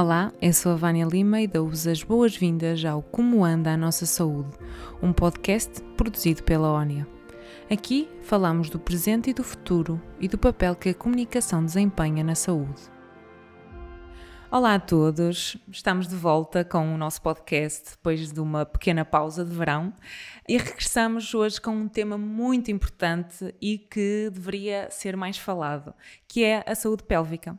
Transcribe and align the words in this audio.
Olá, 0.00 0.32
eu 0.40 0.52
sou 0.52 0.70
a 0.70 0.76
Vânia 0.76 1.04
Lima 1.04 1.40
e 1.40 1.48
dou-vos 1.48 1.84
as 1.88 2.04
boas-vindas 2.04 2.84
ao 2.84 3.02
Como 3.02 3.44
Anda 3.44 3.72
a 3.72 3.76
Nossa 3.76 4.06
Saúde, 4.06 4.56
um 5.02 5.12
podcast 5.12 5.82
produzido 5.96 6.44
pela 6.44 6.70
ONIA. 6.70 7.04
Aqui 7.68 8.08
falamos 8.22 8.70
do 8.70 8.78
presente 8.78 9.30
e 9.30 9.34
do 9.34 9.42
futuro 9.42 10.00
e 10.20 10.28
do 10.28 10.38
papel 10.38 10.76
que 10.76 10.90
a 10.90 10.94
comunicação 10.94 11.64
desempenha 11.64 12.22
na 12.22 12.36
saúde. 12.36 12.80
Olá 14.50 14.76
a 14.76 14.80
todos, 14.80 15.58
estamos 15.70 16.08
de 16.08 16.16
volta 16.16 16.64
com 16.64 16.94
o 16.94 16.96
nosso 16.96 17.20
podcast 17.20 17.90
depois 17.90 18.32
de 18.32 18.40
uma 18.40 18.64
pequena 18.64 19.04
pausa 19.04 19.44
de 19.44 19.54
verão 19.54 19.92
e 20.48 20.56
regressamos 20.56 21.34
hoje 21.34 21.60
com 21.60 21.72
um 21.72 21.86
tema 21.86 22.16
muito 22.16 22.70
importante 22.70 23.54
e 23.60 23.76
que 23.76 24.30
deveria 24.32 24.90
ser 24.90 25.18
mais 25.18 25.36
falado, 25.36 25.92
que 26.26 26.44
é 26.44 26.64
a 26.66 26.74
saúde 26.74 27.02
pélvica. 27.02 27.58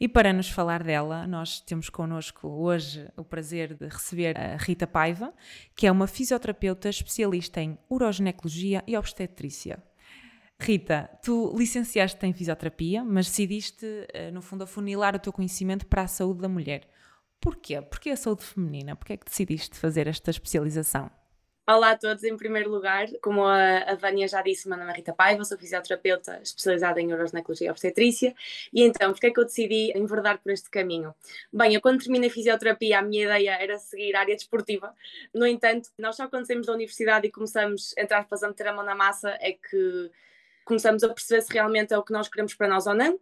E 0.00 0.08
para 0.08 0.32
nos 0.32 0.50
falar 0.50 0.82
dela, 0.82 1.24
nós 1.24 1.60
temos 1.60 1.88
connosco 1.88 2.48
hoje 2.48 3.08
o 3.16 3.22
prazer 3.22 3.72
de 3.72 3.86
receber 3.86 4.36
a 4.36 4.56
Rita 4.56 4.88
Paiva, 4.88 5.32
que 5.76 5.86
é 5.86 5.92
uma 5.92 6.08
fisioterapeuta 6.08 6.88
especialista 6.88 7.60
em 7.60 7.78
uroginecologia 7.88 8.82
e 8.88 8.96
obstetrícia. 8.96 9.80
Rita, 10.60 11.10
tu 11.22 11.54
licenciaste 11.56 12.24
em 12.24 12.32
fisioterapia, 12.32 13.04
mas 13.04 13.26
decidiste, 13.26 13.86
eh, 14.12 14.30
no 14.30 14.40
fundo, 14.40 14.64
afunilar 14.64 15.14
o 15.14 15.18
teu 15.18 15.32
conhecimento 15.32 15.86
para 15.86 16.02
a 16.02 16.08
saúde 16.08 16.40
da 16.40 16.48
mulher. 16.48 16.88
Porquê? 17.40 17.80
Porquê 17.82 18.10
a 18.10 18.16
saúde 18.16 18.44
feminina? 18.44 18.96
Porquê 18.96 19.14
é 19.14 19.16
que 19.16 19.26
decidiste 19.26 19.78
fazer 19.78 20.06
esta 20.06 20.30
especialização? 20.30 21.10
Olá 21.66 21.92
a 21.92 21.98
todos, 21.98 22.22
em 22.24 22.36
primeiro 22.36 22.70
lugar, 22.70 23.06
como 23.22 23.42
a, 23.42 23.78
a 23.78 23.94
Vânia 23.94 24.28
já 24.28 24.42
disse, 24.42 24.68
meu 24.68 24.76
nome 24.76 24.92
é 24.92 24.96
Rita 24.96 25.14
Paiva, 25.14 25.42
sou 25.46 25.56
fisioterapeuta 25.56 26.38
especializada 26.42 27.00
em 27.00 27.10
uroginecologia 27.10 27.68
e 27.68 27.70
obstetrícia 27.70 28.34
e 28.70 28.82
então, 28.82 29.12
porquê 29.12 29.28
é 29.28 29.30
que 29.30 29.40
eu 29.40 29.44
decidi 29.46 29.90
enverdar 29.96 30.38
por 30.42 30.52
este 30.52 30.68
caminho? 30.68 31.14
Bem, 31.50 31.74
eu 31.74 31.80
quando 31.80 32.02
terminei 32.02 32.28
fisioterapia, 32.28 32.98
a 32.98 33.02
minha 33.02 33.24
ideia 33.24 33.56
era 33.58 33.78
seguir 33.78 34.14
a 34.14 34.20
área 34.20 34.34
desportiva, 34.34 34.94
no 35.32 35.46
entanto, 35.46 35.88
nós 35.98 36.16
só 36.16 36.28
quando 36.28 36.46
saímos 36.46 36.66
da 36.66 36.74
universidade 36.74 37.26
e 37.28 37.30
começamos, 37.30 37.94
entre 37.96 38.14
aspas, 38.14 38.42
a 38.42 38.48
meter 38.48 38.68
a 38.68 38.74
mão 38.74 38.84
na 38.84 38.94
massa, 38.94 39.30
é 39.40 39.52
que 39.52 40.10
começamos 40.64 41.02
a 41.04 41.08
perceber 41.08 41.42
se 41.42 41.52
realmente 41.52 41.92
é 41.92 41.98
o 41.98 42.02
que 42.02 42.12
nós 42.12 42.28
queremos 42.28 42.54
para 42.54 42.68
nós 42.68 42.86
ou 42.86 42.94
não, 42.94 43.18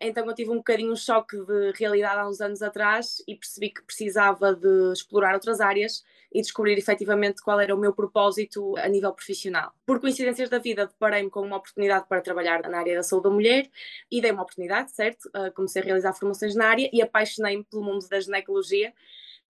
então 0.00 0.26
eu 0.26 0.34
tive 0.34 0.50
um 0.50 0.56
bocadinho 0.56 0.92
um 0.92 0.96
choque 0.96 1.36
de 1.44 1.72
realidade 1.78 2.18
há 2.18 2.26
uns 2.26 2.40
anos 2.40 2.62
atrás 2.62 3.22
e 3.28 3.34
percebi 3.34 3.68
que 3.68 3.82
precisava 3.82 4.54
de 4.54 4.92
explorar 4.92 5.34
outras 5.34 5.60
áreas 5.60 6.02
e 6.32 6.40
descobrir 6.40 6.78
efetivamente 6.78 7.42
qual 7.42 7.60
era 7.60 7.74
o 7.74 7.78
meu 7.78 7.92
propósito 7.92 8.76
a 8.78 8.88
nível 8.88 9.12
profissional. 9.12 9.74
Por 9.84 10.00
coincidências 10.00 10.48
da 10.48 10.58
vida, 10.58 10.86
deparei-me 10.86 11.28
com 11.28 11.42
uma 11.42 11.56
oportunidade 11.56 12.06
para 12.08 12.22
trabalhar 12.22 12.62
na 12.62 12.78
área 12.78 12.96
da 12.96 13.02
saúde 13.02 13.24
da 13.24 13.30
mulher 13.30 13.68
e 14.10 14.22
dei 14.22 14.30
uma 14.30 14.42
oportunidade, 14.42 14.90
certo? 14.92 15.26
Uh, 15.36 15.52
comecei 15.52 15.82
a 15.82 15.84
realizar 15.84 16.14
formações 16.14 16.54
na 16.54 16.68
área 16.68 16.88
e 16.90 17.02
apaixonei-me 17.02 17.64
pelo 17.64 17.82
mundo 17.82 18.08
da 18.08 18.18
ginecologia 18.18 18.94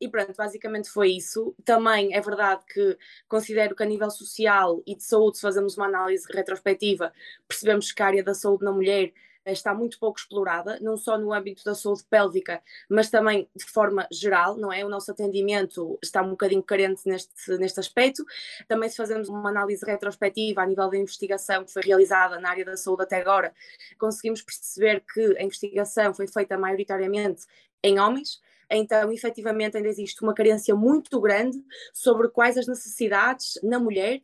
e 0.01 0.09
pronto, 0.09 0.33
basicamente 0.37 0.89
foi 0.89 1.11
isso. 1.11 1.55
Também 1.65 2.15
é 2.15 2.21
verdade 2.21 2.65
que 2.73 2.97
considero 3.29 3.77
que 3.77 3.83
a 3.83 3.87
nível 3.87 4.11
social 4.11 4.83
e 4.87 4.97
de 4.97 5.05
saúde, 5.05 5.37
se 5.37 5.43
fazemos 5.43 5.77
uma 5.77 5.87
análise 5.87 6.27
retrospectiva, 6.33 7.13
percebemos 7.47 7.93
que 7.93 8.03
a 8.03 8.07
área 8.07 8.25
da 8.25 8.35
saúde 8.35 8.65
na 8.65 8.73
mulher 8.73 9.13
está 9.47 9.75
muito 9.75 9.99
pouco 9.99 10.19
explorada, 10.19 10.79
não 10.81 10.97
só 10.97 11.19
no 11.19 11.33
âmbito 11.33 11.65
da 11.65 11.75
saúde 11.75 12.05
pélvica, 12.09 12.63
mas 12.89 13.11
também 13.11 13.49
de 13.55 13.65
forma 13.65 14.07
geral, 14.11 14.57
não 14.57 14.73
é? 14.73 14.85
O 14.85 14.89
nosso 14.89 15.11
atendimento 15.11 15.99
está 16.03 16.23
um 16.23 16.31
bocadinho 16.31 16.63
carente 16.63 17.03
neste, 17.07 17.57
neste 17.59 17.81
aspecto. 17.81 18.25
Também 18.69 18.89
se 18.89 18.97
fazemos 18.97 19.29
uma 19.29 19.49
análise 19.49 19.85
retrospectiva 19.85 20.63
a 20.63 20.67
nível 20.67 20.89
da 20.91 20.97
investigação 20.97 21.65
que 21.65 21.73
foi 21.73 21.83
realizada 21.83 22.39
na 22.39 22.51
área 22.51 22.65
da 22.65 22.77
saúde 22.77 23.03
até 23.03 23.21
agora, 23.21 23.53
conseguimos 23.99 24.43
perceber 24.43 25.03
que 25.13 25.37
a 25.39 25.43
investigação 25.43 26.15
foi 26.15 26.27
feita 26.27 26.59
maioritariamente 26.59 27.47
em 27.83 27.99
homens, 27.99 28.41
então 28.71 29.11
efetivamente 29.13 29.77
ainda 29.77 29.89
existe 29.89 30.23
uma 30.23 30.35
carência 30.35 30.75
muito 30.75 31.21
grande 31.21 31.59
sobre 31.93 32.29
quais 32.29 32.57
as 32.57 32.67
necessidades 32.67 33.59
na 33.63 33.79
mulher, 33.79 34.21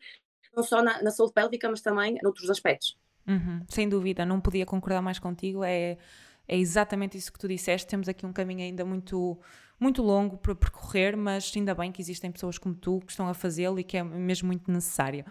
não 0.55 0.62
só 0.62 0.83
na, 0.83 1.03
na 1.03 1.11
saúde 1.11 1.33
pélvica, 1.33 1.69
mas 1.69 1.81
também 1.81 2.19
noutros 2.23 2.49
aspectos. 2.49 2.97
Uhum, 3.27 3.61
sem 3.69 3.89
dúvida, 3.89 4.25
não 4.25 4.41
podia 4.41 4.65
concordar 4.65 5.03
mais 5.03 5.19
contigo. 5.19 5.65
É, 5.65 5.99
é 6.47 6.57
exatamente 6.57 7.19
isso 7.19 7.33
que 7.33 7.39
tu 7.39 7.49
disseste. 7.49 7.87
Temos 7.87 8.09
aqui 8.09 8.25
um 8.25 8.33
caminho 8.33 8.61
ainda 8.61 8.84
muito, 8.84 9.39
muito 9.81 10.03
longo 10.03 10.39
para 10.39 10.55
percorrer, 10.55 11.17
mas 11.17 11.53
ainda 11.57 11.75
bem 11.75 11.91
que 11.91 12.01
existem 12.01 12.31
pessoas 12.31 12.57
como 12.57 12.75
tu 12.75 13.01
que 13.01 13.11
estão 13.11 13.28
a 13.28 13.34
fazê-lo 13.34 13.78
e 13.81 13.84
que 13.84 13.97
é 13.97 14.03
mesmo 14.03 14.47
muito 14.47 14.71
necessário. 14.71 15.25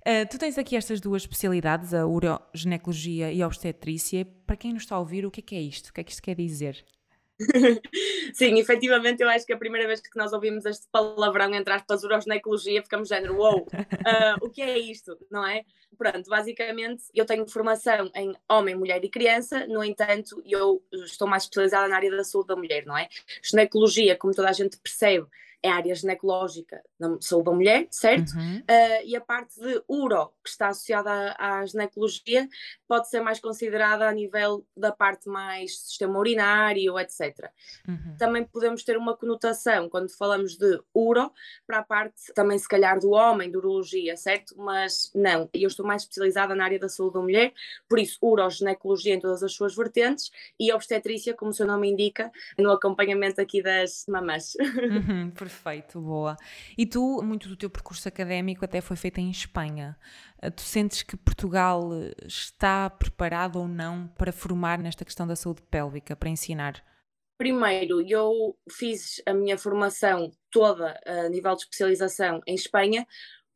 Uh, 0.00 0.26
tu 0.30 0.38
tens 0.38 0.56
aqui 0.56 0.76
estas 0.76 1.00
duas 1.00 1.22
especialidades, 1.22 1.92
a 1.92 2.06
uroginecologia 2.06 3.32
e 3.32 3.42
a 3.42 3.46
obstetrícia. 3.46 4.24
Para 4.46 4.56
quem 4.56 4.72
nos 4.72 4.84
está 4.84 4.94
a 4.94 5.00
ouvir, 5.00 5.26
o 5.26 5.30
que 5.30 5.40
é 5.40 5.42
que 5.42 5.56
é 5.56 5.60
isto? 5.60 5.88
O 5.88 5.92
que 5.92 6.00
é 6.00 6.04
que 6.04 6.12
isto 6.12 6.22
quer 6.22 6.36
dizer? 6.36 6.84
Sim, 8.32 8.58
efetivamente 8.58 9.22
eu 9.22 9.28
acho 9.28 9.44
que 9.44 9.52
a 9.52 9.58
primeira 9.58 9.86
vez 9.86 10.00
que 10.00 10.16
nós 10.16 10.32
ouvimos 10.32 10.64
este 10.64 10.86
palavrão 10.90 11.54
entre 11.54 11.72
aspas 11.72 12.02
uroginecologia 12.02 12.82
ficamos 12.82 13.08
género, 13.08 13.36
wow, 13.36 13.60
uh, 13.60 13.66
o 14.40 14.50
que 14.50 14.62
é 14.62 14.78
isto, 14.78 15.18
não 15.30 15.46
é? 15.46 15.62
Pronto, 15.96 16.28
basicamente 16.28 17.04
eu 17.14 17.24
tenho 17.24 17.46
formação 17.48 18.10
em 18.14 18.34
homem, 18.48 18.74
mulher 18.74 19.04
e 19.04 19.08
criança, 19.08 19.66
no 19.66 19.84
entanto 19.84 20.42
eu 20.44 20.82
estou 20.92 21.28
mais 21.28 21.44
especializada 21.44 21.88
na 21.88 21.96
área 21.96 22.10
da 22.10 22.24
saúde 22.24 22.48
da 22.48 22.56
mulher, 22.56 22.84
não 22.86 22.96
é? 22.96 23.08
Ginecologia, 23.42 24.16
como 24.16 24.34
toda 24.34 24.48
a 24.48 24.52
gente 24.52 24.78
percebe, 24.78 25.26
é 25.66 25.70
a 25.70 25.76
área 25.76 25.94
ginecológica 25.94 26.82
da 26.98 27.16
saúde 27.20 27.46
da 27.46 27.52
mulher, 27.52 27.86
certo? 27.90 28.32
Uhum. 28.36 28.58
Uh, 28.58 29.04
e 29.04 29.16
a 29.16 29.20
parte 29.20 29.60
de 29.60 29.82
uro, 29.88 30.32
que 30.42 30.50
está 30.50 30.68
associada 30.68 31.10
à, 31.38 31.58
à, 31.58 31.66
ginecologia, 31.66 32.48
pode 32.88 33.08
ser 33.08 33.20
mais 33.20 33.40
considerada 33.40 34.08
a 34.08 34.12
nível 34.12 34.64
da 34.76 34.92
parte 34.92 35.28
mais 35.28 35.78
sistema 35.80 36.18
urinário, 36.18 36.98
etc. 36.98 37.50
Uhum. 37.86 38.16
Também 38.18 38.44
podemos 38.44 38.84
ter 38.84 38.96
uma 38.96 39.16
conotação, 39.16 39.88
quando 39.88 40.08
falamos 40.16 40.56
de 40.56 40.80
uro, 40.94 41.30
para 41.66 41.78
a 41.78 41.82
parte 41.82 42.32
também, 42.34 42.58
se 42.58 42.68
calhar, 42.68 42.98
do 43.00 43.10
homem, 43.10 43.50
de 43.50 43.56
urologia, 43.56 44.16
certo? 44.16 44.54
Mas 44.56 45.10
não, 45.14 45.48
eu 45.52 45.68
estou 45.68 45.84
mais 45.84 46.02
especializada 46.02 46.54
na 46.54 46.64
área 46.64 46.78
da 46.78 46.88
saúde 46.88 47.14
da 47.14 47.20
mulher, 47.20 47.52
por 47.88 47.98
isso, 47.98 48.18
uro-ginecologia 48.22 49.14
em 49.14 49.20
todas 49.20 49.42
as 49.42 49.52
suas 49.52 49.74
vertentes 49.74 50.30
e 50.58 50.72
obstetrícia, 50.72 51.34
como 51.34 51.50
o 51.50 51.54
seu 51.54 51.66
nome 51.66 51.90
indica, 51.90 52.30
no 52.58 52.70
acompanhamento 52.70 53.40
aqui 53.40 53.62
das 53.62 54.04
mamãs. 54.08 54.54
Uhum, 54.60 55.30
Perfeito, 55.36 55.55
boa. 56.00 56.36
E 56.76 56.86
tu, 56.86 57.22
muito 57.22 57.48
do 57.48 57.56
teu 57.56 57.70
percurso 57.70 58.08
académico 58.08 58.64
até 58.64 58.80
foi 58.80 58.96
feito 58.96 59.18
em 59.18 59.30
Espanha. 59.30 59.96
Eh, 60.40 60.50
tu 60.50 60.62
sentes 60.62 61.02
que 61.02 61.16
Portugal 61.16 61.90
está 62.26 62.90
preparado 62.90 63.56
ou 63.56 63.68
não 63.68 64.08
para 64.08 64.32
formar 64.32 64.78
nesta 64.78 65.04
questão 65.04 65.26
da 65.26 65.36
saúde 65.36 65.62
pélvica, 65.62 66.16
para 66.16 66.28
ensinar? 66.28 66.84
Primeiro, 67.38 68.00
eu 68.00 68.56
fiz 68.70 69.20
a 69.26 69.34
minha 69.34 69.58
formação 69.58 70.32
toda 70.50 70.98
a 71.04 71.28
nível 71.28 71.54
de 71.54 71.62
especialização 71.62 72.40
em 72.46 72.54
Espanha, 72.54 73.06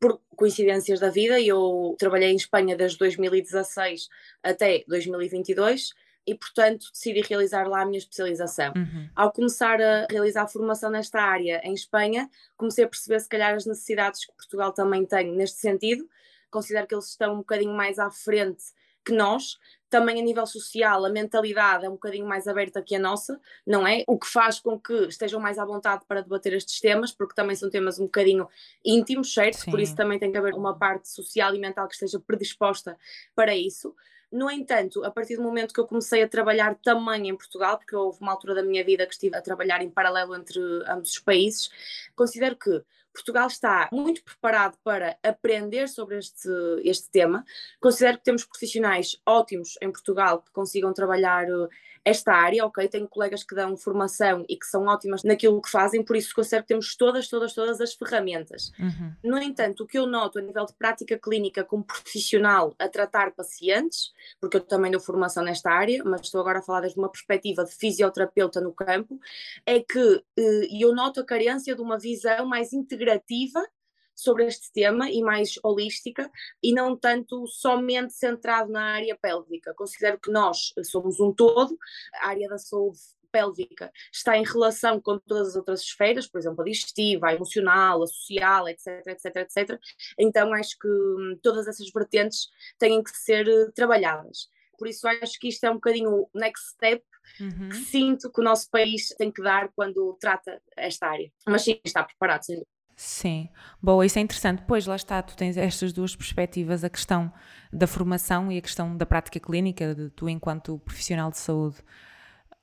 por 0.01 0.19
coincidências 0.35 0.99
da 0.99 1.09
vida. 1.09 1.39
Eu 1.39 1.95
trabalhei 1.97 2.31
em 2.31 2.35
Espanha 2.35 2.75
desde 2.75 2.97
2016 2.97 4.09
até 4.43 4.83
2022 4.87 5.93
e, 6.25 6.35
portanto, 6.35 6.87
decidi 6.91 7.21
realizar 7.21 7.67
lá 7.67 7.81
a 7.81 7.85
minha 7.85 7.97
especialização. 7.97 8.73
Uhum. 8.75 9.09
Ao 9.15 9.31
começar 9.31 9.81
a 9.81 10.07
realizar 10.09 10.43
a 10.43 10.47
formação 10.47 10.89
nesta 10.89 11.19
área 11.19 11.61
em 11.63 11.73
Espanha, 11.73 12.29
comecei 12.57 12.85
a 12.85 12.87
perceber, 12.87 13.19
se 13.19 13.29
calhar, 13.29 13.53
as 13.55 13.65
necessidades 13.65 14.25
que 14.25 14.33
Portugal 14.33 14.71
também 14.71 15.05
tem 15.05 15.31
neste 15.31 15.59
sentido. 15.59 16.07
Considero 16.49 16.87
que 16.87 16.93
eles 16.93 17.07
estão 17.07 17.33
um 17.33 17.37
bocadinho 17.37 17.73
mais 17.73 17.97
à 17.97 18.09
frente 18.11 18.63
que 19.03 19.13
nós. 19.13 19.57
Também 19.89 20.21
a 20.21 20.23
nível 20.23 20.45
social, 20.45 21.03
a 21.03 21.09
mentalidade 21.09 21.85
é 21.85 21.89
um 21.89 21.93
bocadinho 21.93 22.25
mais 22.25 22.47
aberta 22.47 22.81
que 22.81 22.95
a 22.95 22.99
nossa, 22.99 23.41
não 23.67 23.85
é? 23.85 24.05
O 24.07 24.17
que 24.17 24.27
faz 24.27 24.57
com 24.59 24.79
que 24.79 24.93
estejam 25.07 25.39
mais 25.39 25.57
à 25.57 25.65
vontade 25.65 26.05
para 26.07 26.21
debater 26.21 26.53
estes 26.53 26.79
temas, 26.79 27.11
porque 27.11 27.35
também 27.35 27.57
são 27.57 27.69
temas 27.69 27.99
um 27.99 28.05
bocadinho 28.05 28.47
íntimos, 28.85 29.33
certo? 29.33 29.57
Sim. 29.57 29.71
Por 29.71 29.81
isso 29.81 29.95
também 29.95 30.17
tem 30.17 30.31
que 30.31 30.37
haver 30.37 30.53
uma 30.53 30.77
parte 30.77 31.09
social 31.09 31.53
e 31.53 31.59
mental 31.59 31.87
que 31.89 31.95
esteja 31.95 32.19
predisposta 32.21 32.97
para 33.35 33.53
isso. 33.53 33.93
No 34.31 34.49
entanto, 34.49 35.03
a 35.03 35.11
partir 35.11 35.35
do 35.35 35.43
momento 35.43 35.73
que 35.73 35.79
eu 35.79 35.85
comecei 35.85 36.23
a 36.23 36.27
trabalhar 36.27 36.75
também 36.75 37.27
em 37.27 37.35
Portugal, 37.35 37.77
porque 37.77 37.95
houve 37.95 38.19
uma 38.21 38.31
altura 38.31 38.55
da 38.55 38.63
minha 38.63 38.83
vida 38.83 39.05
que 39.05 39.13
estive 39.13 39.35
a 39.35 39.41
trabalhar 39.41 39.81
em 39.81 39.89
paralelo 39.89 40.33
entre 40.35 40.59
ambos 40.87 41.11
os 41.11 41.19
países, 41.19 41.69
considero 42.15 42.55
que 42.55 42.81
Portugal 43.13 43.47
está 43.47 43.89
muito 43.91 44.23
preparado 44.23 44.77
para 44.83 45.17
aprender 45.23 45.87
sobre 45.87 46.17
este, 46.17 46.49
este 46.83 47.09
tema. 47.09 47.43
Considero 47.79 48.17
que 48.17 48.23
temos 48.23 48.45
profissionais 48.45 49.19
ótimos 49.25 49.77
em 49.81 49.91
Portugal 49.91 50.41
que 50.41 50.51
consigam 50.51 50.93
trabalhar 50.93 51.47
eh, 51.47 51.67
esta 52.03 52.33
área, 52.33 52.65
ok? 52.65 52.87
Tenho 52.87 53.07
colegas 53.07 53.43
que 53.43 53.53
dão 53.53 53.77
formação 53.77 54.43
e 54.49 54.57
que 54.57 54.65
são 54.65 54.85
ótimas 54.85 55.23
naquilo 55.23 55.61
que 55.61 55.69
fazem, 55.69 56.03
por 56.03 56.15
isso 56.15 56.33
considero 56.33 56.63
que 56.63 56.69
temos 56.69 56.95
todas, 56.95 57.27
todas, 57.27 57.53
todas 57.53 57.79
as 57.79 57.93
ferramentas. 57.93 58.71
Uhum. 58.79 59.13
No 59.23 59.37
entanto, 59.37 59.83
o 59.83 59.87
que 59.87 59.99
eu 59.99 60.07
noto 60.07 60.39
a 60.39 60.41
nível 60.41 60.65
de 60.65 60.73
prática 60.73 61.17
clínica 61.17 61.63
como 61.63 61.83
profissional 61.83 62.75
a 62.79 62.87
tratar 62.87 63.31
pacientes, 63.31 64.11
porque 64.39 64.57
eu 64.57 64.61
também 64.61 64.91
dou 64.91 64.99
formação 64.99 65.43
nesta 65.43 65.69
área, 65.69 66.03
mas 66.03 66.21
estou 66.21 66.41
agora 66.41 66.59
a 66.59 66.61
falar 66.63 66.81
desde 66.81 66.97
uma 66.97 67.09
perspectiva 67.09 67.63
de 67.63 67.71
fisioterapeuta 67.71 68.59
no 68.59 68.73
campo, 68.73 69.19
é 69.65 69.79
que 69.79 70.23
eh, 70.37 70.67
eu 70.71 70.95
noto 70.95 71.19
a 71.19 71.25
carência 71.25 71.75
de 71.75 71.81
uma 71.81 71.99
visão 71.99 72.45
mais 72.45 72.73
integrativa 73.01 73.65
sobre 74.13 74.45
este 74.45 74.71
tema 74.71 75.09
e 75.09 75.21
mais 75.21 75.55
holística 75.63 76.29
e 76.61 76.73
não 76.73 76.95
tanto 76.95 77.47
somente 77.47 78.13
centrado 78.13 78.71
na 78.71 78.93
área 78.95 79.17
pélvica. 79.19 79.73
Considero 79.73 80.19
que 80.19 80.31
nós 80.31 80.73
somos 80.83 81.19
um 81.19 81.33
todo, 81.33 81.77
a 82.15 82.29
área 82.29 82.47
da 82.47 82.57
saúde 82.57 82.99
pélvica 83.31 83.91
está 84.11 84.37
em 84.37 84.43
relação 84.43 84.99
com 84.99 85.17
todas 85.17 85.49
as 85.49 85.55
outras 85.55 85.81
esferas, 85.81 86.27
por 86.27 86.37
exemplo, 86.37 86.61
a 86.61 86.65
digestiva, 86.65 87.27
a 87.27 87.33
emocional, 87.33 88.03
a 88.03 88.07
social, 88.07 88.67
etc, 88.67 89.07
etc, 89.07 89.35
etc. 89.37 89.79
Então 90.19 90.53
acho 90.53 90.77
que 90.77 90.87
hum, 90.87 91.39
todas 91.41 91.67
essas 91.67 91.89
vertentes 91.91 92.49
têm 92.77 93.01
que 93.01 93.17
ser 93.17 93.47
uh, 93.47 93.71
trabalhadas. 93.71 94.49
Por 94.77 94.87
isso 94.87 95.07
acho 95.07 95.39
que 95.39 95.47
isto 95.47 95.63
é 95.63 95.71
um 95.71 95.75
bocadinho 95.75 96.11
o 96.11 96.29
next 96.35 96.71
step 96.71 97.03
uhum. 97.39 97.69
que 97.69 97.77
sinto 97.77 98.31
que 98.31 98.41
o 98.41 98.43
nosso 98.43 98.69
país 98.69 99.09
tem 99.17 99.31
que 99.31 99.41
dar 99.41 99.71
quando 99.73 100.17
trata 100.19 100.61
esta 100.75 101.07
área. 101.07 101.31
Mas 101.47 101.63
sim, 101.63 101.79
está 101.83 102.03
preparado, 102.03 102.43
sem 102.43 102.55
dúvida. 102.55 102.70
Sim, 103.03 103.49
boa, 103.81 104.05
isso 104.05 104.19
é 104.19 104.21
interessante. 104.21 104.61
Pois 104.67 104.85
lá 104.85 104.95
está, 104.95 105.23
tu 105.23 105.35
tens 105.35 105.57
estas 105.57 105.91
duas 105.91 106.15
perspectivas, 106.15 106.83
a 106.83 106.89
questão 106.89 107.33
da 107.73 107.87
formação 107.87 108.51
e 108.51 108.59
a 108.59 108.61
questão 108.61 108.95
da 108.95 109.07
prática 109.07 109.39
clínica, 109.39 109.95
de 109.95 110.11
tu 110.11 110.29
enquanto 110.29 110.77
profissional 110.85 111.31
de 111.31 111.39
saúde. 111.39 111.77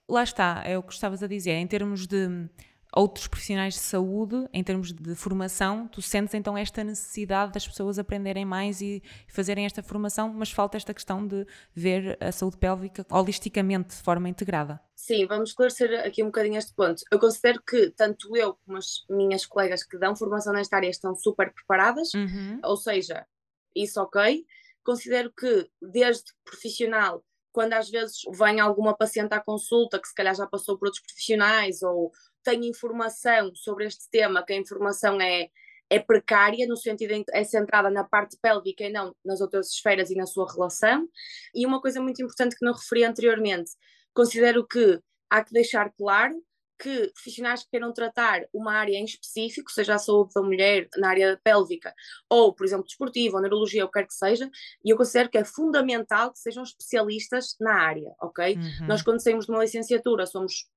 Lá 0.09 0.23
está, 0.23 0.63
é 0.65 0.79
o 0.79 0.83
que 0.85 0.93
estavas 0.93 1.25
a 1.25 1.27
dizer, 1.27 1.55
em 1.55 1.67
termos 1.67 2.07
de 2.07 2.49
outros 2.95 3.27
profissionais 3.27 3.75
de 3.75 3.81
saúde, 3.81 4.49
em 4.53 4.65
termos 4.65 4.93
de 4.93 5.15
formação, 5.15 5.87
tu 5.89 6.01
sentes 6.01 6.35
então 6.35 6.57
esta 6.57 6.83
necessidade 6.83 7.53
das 7.53 7.67
pessoas 7.67 7.99
aprenderem 7.99 8.45
mais 8.45 8.81
e 8.81 9.03
fazerem 9.29 9.67
esta 9.67 9.83
formação, 9.83 10.33
mas 10.33 10.51
falta 10.51 10.77
esta 10.77 10.95
questão 10.95 11.27
de 11.27 11.47
ver 11.75 12.17
a 12.21 12.33
saúde 12.33 12.57
pélvica 12.57 13.07
holisticamente, 13.11 13.97
de 13.97 14.03
forma 14.03 14.29
integrada. 14.29 14.81
Sim, 14.95 15.27
vamos 15.27 15.51
esclarecer 15.51 16.05
aqui 16.05 16.23
um 16.23 16.27
bocadinho 16.27 16.59
este 16.59 16.75
ponto. 16.75 17.03
Eu 17.11 17.19
considero 17.19 17.63
que 17.63 17.91
tanto 17.91 18.37
eu 18.37 18.59
como 18.65 18.79
as 18.79 19.05
minhas 19.09 19.47
colegas 19.47 19.85
que 19.85 19.99
dão 19.99 20.17
formação 20.17 20.53
nesta 20.53 20.77
área 20.77 20.89
estão 20.89 21.15
super 21.15 21.53
preparadas, 21.53 22.13
uhum. 22.15 22.61
ou 22.65 22.77
seja, 22.77 23.27
isso 23.75 24.01
ok. 24.01 24.45
Considero 24.83 25.33
que 25.33 25.69
desde 25.81 26.33
profissional 26.45 27.23
quando 27.59 27.73
às 27.73 27.91
vezes 27.91 28.21
vem 28.39 28.61
alguma 28.61 28.97
paciente 28.97 29.33
à 29.33 29.41
consulta 29.41 29.99
que 29.99 30.07
se 30.07 30.15
calhar 30.15 30.33
já 30.33 30.47
passou 30.47 30.79
por 30.79 30.87
outros 30.87 31.03
profissionais 31.03 31.83
ou 31.83 32.13
tem 32.49 32.67
informação 32.67 33.55
sobre 33.55 33.85
este 33.85 34.09
tema, 34.11 34.43
que 34.43 34.55
a 34.55 34.57
informação 34.57 35.21
é, 35.21 35.51
é 35.91 35.99
precária, 35.99 36.67
no 36.67 36.79
sentido 36.79 37.11
em 37.13 37.23
que 37.23 37.31
é 37.35 37.45
centrada 37.45 37.91
na 37.91 38.05
parte 38.05 38.39
pélvica 38.41 38.85
e 38.85 38.91
não 38.91 39.15
nas 39.23 39.43
outras 39.43 39.69
esferas 39.69 40.11
e 40.11 40.15
na 40.15 40.25
sua 40.25 40.51
relação. 40.51 41.07
E 41.55 41.67
uma 41.67 41.79
coisa 41.79 42.01
muito 42.01 42.23
importante 42.23 42.57
que 42.57 42.65
não 42.65 42.73
referi 42.73 43.05
anteriormente, 43.05 43.73
considero 44.15 44.67
que 44.67 44.99
há 45.29 45.45
que 45.45 45.53
deixar 45.53 45.93
claro 45.93 46.43
que 46.81 47.11
profissionais 47.13 47.65
que 47.65 47.71
queiram 47.71 47.93
tratar 47.93 48.47
uma 48.55 48.73
área 48.73 48.97
em 48.97 49.05
específico, 49.05 49.71
seja 49.71 49.97
a 49.97 49.99
saúde 49.99 50.33
da 50.33 50.41
mulher 50.41 50.89
na 50.97 51.11
área 51.11 51.39
pélvica, 51.43 51.93
ou, 52.31 52.55
por 52.55 52.65
exemplo, 52.65 52.87
desportiva, 52.87 53.37
ou 53.37 53.43
neurologia, 53.43 53.85
ou 53.85 53.91
quer 53.91 54.07
que 54.07 54.15
seja, 54.15 54.49
e 54.85 54.89
eu 54.89 54.97
considero 54.97 55.29
que 55.29 55.37
é 55.37 55.45
fundamental 55.45 56.33
que 56.33 56.39
sejam 56.39 56.63
especialistas 56.63 57.57
na 57.61 57.75
área, 57.75 58.15
ok? 58.23 58.55
Uhum. 58.55 58.87
Nós, 58.87 59.03
quando 59.03 59.21
saímos 59.21 59.47
de 59.47 59.51
uma 59.51 59.65
licenciatura, 59.65 60.25
somos 60.25 60.69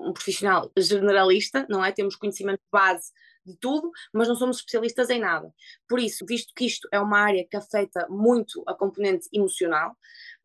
um 0.00 0.12
profissional 0.12 0.70
generalista, 0.76 1.66
não 1.68 1.84
é? 1.84 1.92
Temos 1.92 2.16
conhecimento 2.16 2.62
base 2.72 3.10
de 3.44 3.56
tudo, 3.56 3.90
mas 4.12 4.28
não 4.28 4.36
somos 4.36 4.58
especialistas 4.58 5.10
em 5.10 5.20
nada. 5.20 5.52
Por 5.88 5.98
isso, 5.98 6.24
visto 6.26 6.52
que 6.54 6.66
isto 6.66 6.88
é 6.92 7.00
uma 7.00 7.18
área 7.18 7.46
que 7.48 7.56
afeta 7.56 8.06
muito 8.08 8.62
a 8.66 8.74
componente 8.74 9.28
emocional, 9.32 9.96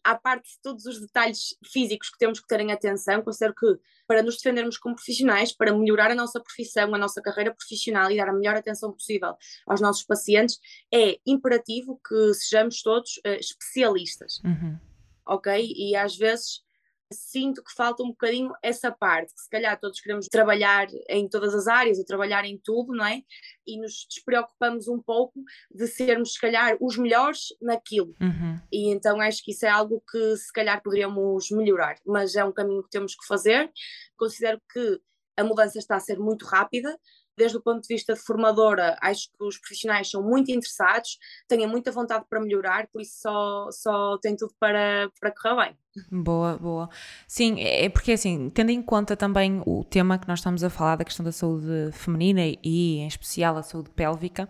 à 0.03 0.15
parte 0.15 0.51
de 0.51 0.61
todos 0.61 0.85
os 0.85 1.01
detalhes 1.01 1.55
físicos 1.65 2.09
que 2.09 2.17
temos 2.17 2.39
que 2.39 2.47
ter 2.47 2.59
em 2.59 2.71
atenção, 2.71 3.23
considero 3.23 3.55
que 3.55 3.65
para 4.07 4.21
nos 4.21 4.35
defendermos 4.35 4.77
como 4.77 4.95
profissionais, 4.95 5.51
para 5.51 5.73
melhorar 5.73 6.11
a 6.11 6.15
nossa 6.15 6.39
profissão, 6.39 6.93
a 6.93 6.97
nossa 6.97 7.21
carreira 7.21 7.53
profissional 7.53 8.11
e 8.11 8.17
dar 8.17 8.29
a 8.29 8.33
melhor 8.33 8.55
atenção 8.55 8.91
possível 8.91 9.35
aos 9.65 9.81
nossos 9.81 10.03
pacientes, 10.03 10.59
é 10.93 11.17
imperativo 11.25 11.99
que 12.07 12.33
sejamos 12.35 12.83
todos 12.83 13.17
uh, 13.17 13.39
especialistas. 13.39 14.39
Uhum. 14.43 14.77
Ok? 15.25 15.73
E 15.75 15.95
às 15.95 16.15
vezes 16.15 16.63
sinto 17.11 17.63
que 17.63 17.73
falta 17.73 18.03
um 18.03 18.09
bocadinho 18.09 18.51
essa 18.63 18.91
parte, 18.91 19.33
que 19.33 19.41
se 19.41 19.49
calhar 19.49 19.79
todos 19.79 19.99
queremos 19.99 20.27
trabalhar 20.27 20.87
em 21.09 21.27
todas 21.27 21.53
as 21.53 21.67
áreas, 21.67 21.97
ou 21.97 22.05
trabalhar 22.05 22.45
em 22.45 22.57
tudo, 22.57 22.93
não 22.93 23.05
é? 23.05 23.21
E 23.65 23.79
nos 23.79 24.05
despreocupamos 24.09 24.87
um 24.87 25.01
pouco 25.01 25.39
de 25.71 25.87
sermos, 25.87 26.33
se 26.33 26.41
calhar, 26.41 26.77
os 26.81 26.97
melhores 26.97 27.47
naquilo. 27.61 28.13
Uhum. 28.19 28.59
E 28.71 28.89
então 28.89 29.21
acho 29.21 29.43
que 29.43 29.51
isso 29.51 29.65
é 29.65 29.69
algo 29.69 30.03
que 30.09 30.37
se 30.37 30.51
calhar 30.51 30.81
poderíamos 30.81 31.49
melhorar, 31.51 31.97
mas 32.05 32.35
é 32.35 32.43
um 32.43 32.51
caminho 32.51 32.83
que 32.83 32.89
temos 32.89 33.15
que 33.15 33.25
fazer. 33.27 33.71
Considero 34.17 34.61
que 34.71 34.99
a 35.37 35.43
mudança 35.43 35.77
está 35.77 35.97
a 35.97 35.99
ser 35.99 36.17
muito 36.17 36.45
rápida, 36.45 36.97
desde 37.37 37.57
o 37.57 37.61
ponto 37.61 37.81
de 37.81 37.93
vista 37.93 38.13
de 38.13 38.19
formadora, 38.19 38.97
acho 39.01 39.29
que 39.29 39.43
os 39.43 39.57
profissionais 39.57 40.09
são 40.09 40.23
muito 40.23 40.51
interessados, 40.51 41.17
têm 41.47 41.67
muita 41.67 41.91
vontade 41.91 42.25
para 42.29 42.39
melhorar, 42.39 42.87
por 42.87 43.01
isso 43.01 43.19
só, 43.21 43.69
só 43.71 44.17
tem 44.19 44.35
tudo 44.35 44.53
para, 44.59 45.09
para 45.19 45.31
correr 45.31 45.55
bem. 45.55 45.77
Boa, 46.11 46.57
boa. 46.57 46.89
Sim, 47.27 47.59
é, 47.59 47.85
é 47.85 47.89
porque 47.89 48.11
assim, 48.11 48.49
tendo 48.49 48.69
em 48.71 48.81
conta 48.81 49.15
também 49.15 49.61
o 49.65 49.83
tema 49.83 50.17
que 50.17 50.27
nós 50.27 50.39
estamos 50.39 50.63
a 50.63 50.69
falar 50.69 50.97
da 50.97 51.05
questão 51.05 51.23
da 51.23 51.31
saúde 51.31 51.91
feminina 51.93 52.41
e 52.41 52.97
em 52.97 53.07
especial 53.07 53.57
a 53.57 53.63
saúde 53.63 53.89
pélvica, 53.91 54.49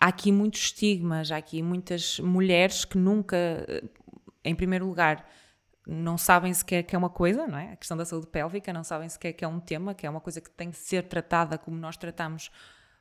há 0.00 0.08
aqui 0.08 0.30
muitos 0.30 0.60
estigmas, 0.60 1.32
há 1.32 1.36
aqui 1.36 1.62
muitas 1.62 2.18
mulheres 2.20 2.84
que 2.84 2.98
nunca, 2.98 3.36
em 4.44 4.54
primeiro 4.54 4.86
lugar, 4.86 5.26
não 5.88 6.18
sabem 6.18 6.52
sequer 6.52 6.82
que 6.82 6.94
é 6.94 6.98
uma 6.98 7.08
coisa, 7.08 7.46
não 7.46 7.58
é? 7.58 7.72
A 7.72 7.76
questão 7.76 7.96
da 7.96 8.04
saúde 8.04 8.26
pélvica, 8.26 8.72
não 8.72 8.84
sabem 8.84 9.08
sequer 9.08 9.32
que 9.32 9.44
é 9.44 9.48
um 9.48 9.58
tema, 9.58 9.94
que 9.94 10.06
é 10.06 10.10
uma 10.10 10.20
coisa 10.20 10.40
que 10.40 10.50
tem 10.50 10.68
de 10.68 10.76
ser 10.76 11.04
tratada 11.04 11.56
como 11.56 11.78
nós 11.78 11.96
tratamos 11.96 12.50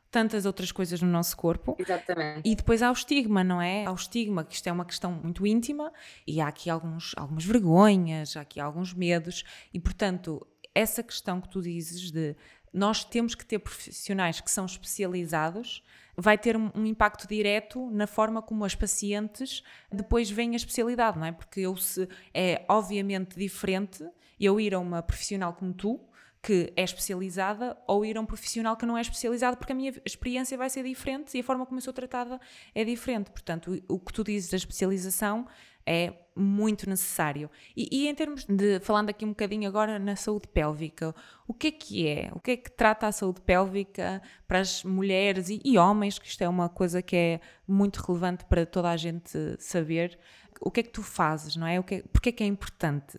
tantas 0.10 0.46
outras 0.46 0.72
coisas 0.72 1.02
no 1.02 1.10
nosso 1.10 1.36
corpo. 1.36 1.76
Exatamente. 1.78 2.50
E 2.50 2.56
depois 2.56 2.82
há 2.82 2.90
o 2.90 2.94
estigma, 2.94 3.44
não 3.44 3.62
é? 3.62 3.86
Há 3.86 3.92
o 3.92 3.96
estigma, 3.96 4.46
que 4.46 4.56
isto 4.56 4.68
é 4.68 4.72
uma 4.72 4.86
questão 4.86 5.12
muito 5.12 5.46
íntima 5.46 5.92
e 6.26 6.40
há 6.40 6.48
aqui 6.48 6.70
alguns, 6.70 7.14
algumas 7.18 7.44
vergonhas, 7.44 8.38
há 8.38 8.42
aqui 8.42 8.60
alguns 8.60 8.94
medos 8.94 9.44
e, 9.74 9.80
portanto, 9.80 10.48
essa 10.74 11.04
questão 11.04 11.42
que 11.42 11.50
tu 11.50 11.62
dizes 11.62 12.10
de 12.10 12.36
nós 12.74 13.04
temos 13.04 13.36
que 13.36 13.46
ter 13.46 13.60
profissionais 13.60 14.42
que 14.42 14.52
são 14.52 14.66
especializados 14.66 15.84
vai 16.18 16.36
ter 16.36 16.58
um, 16.58 16.72
impacto 16.86 17.28
direto 17.28 17.92
na 17.92 18.08
forma 18.08 18.42
como 18.42 18.66
as 18.66 18.74
pacientes 18.74 19.64
depois 19.92 20.30
veem 20.32 20.54
a 20.54 20.56
especialidade, 20.56 21.20
não 21.20 21.26
é? 21.26 21.32
Porque 21.32 21.62
eu 21.62 21.76
se 21.78 22.10
é 22.34 22.66
obviamente 22.68 23.38
diferente 23.38 24.04
eu 24.40 24.60
ir 24.60 24.74
a 24.74 24.80
uma 24.80 25.04
profissional 25.04 25.54
como 25.54 25.74
tu, 25.74 26.00
que 26.42 26.74
é 26.76 26.84
especializada, 26.84 27.78
ou 27.88 28.06
ir 28.06 28.18
a 28.18 28.22
um 28.22 28.26
profissional 28.26 28.76
que 28.76 28.86
não 28.86 28.98
é 28.98 29.02
especializado, 29.02 29.58
porque 29.58 29.74
a 29.74 29.76
minha 29.76 29.94
experiência 30.06 30.58
vai 30.58 30.70
ser 30.70 30.84
diferente 30.84 31.38
e 31.38 31.42
a 31.42 31.44
forma 31.44 31.66
como 31.66 31.78
eu 31.78 31.84
sou 31.84 31.94
tratada 31.94 32.40
é 32.74 32.84
diferente. 32.84 33.30
Portanto, 33.30 33.84
o, 33.88 33.96
o 33.96 34.00
que 34.00 34.14
tu 34.14 34.24
dizes 34.24 34.50
da 34.50 34.58
especialização 34.58 35.46
é 35.88 36.14
muito 36.36 36.88
necessário. 36.88 37.50
E, 37.76 37.88
e, 37.92 38.08
em 38.08 38.14
termos 38.14 38.46
de, 38.46 38.80
falando 38.82 39.10
aqui 39.10 39.26
um 39.26 39.30
bocadinho 39.30 39.68
agora 39.68 39.98
na 39.98 40.16
saúde 40.16 40.48
pélvica, 40.48 41.16
o 41.48 41.54
que 41.54 41.68
é 41.68 41.72
que 41.72 42.08
é? 42.08 42.30
O 42.34 42.40
que 42.40 42.52
é 42.52 42.58
que 42.58 42.70
trata 42.70 43.08
a 43.08 43.12
saúde 43.12 43.42
pélvica 43.42 44.22
para 44.48 44.60
as 44.60 44.84
mulheres 44.84 45.50
e, 45.50 45.60
e 45.64 45.78
homens, 45.78 46.20
que 46.20 46.28
isto 46.28 46.44
é 46.44 46.50
uma 46.50 46.70
coisa 46.70 47.02
que 47.02 47.16
é 47.16 47.40
muito 47.68 47.98
relevante 47.98 48.46
para 48.46 48.66
toda 48.66 48.92
a 48.92 48.98
gente 48.98 49.32
saber, 49.60 50.20
o 50.62 50.72
que 50.72 50.82
é 50.82 50.84
que 50.84 50.92
tu 50.92 51.04
fazes, 51.04 51.56
não 51.56 51.68
é? 51.68 51.80
O 51.80 51.84
que 51.84 51.96
é, 51.96 52.04
porque 52.12 52.30
é 52.30 52.32
que 52.32 52.44
é 52.44 52.48
importante? 52.48 53.18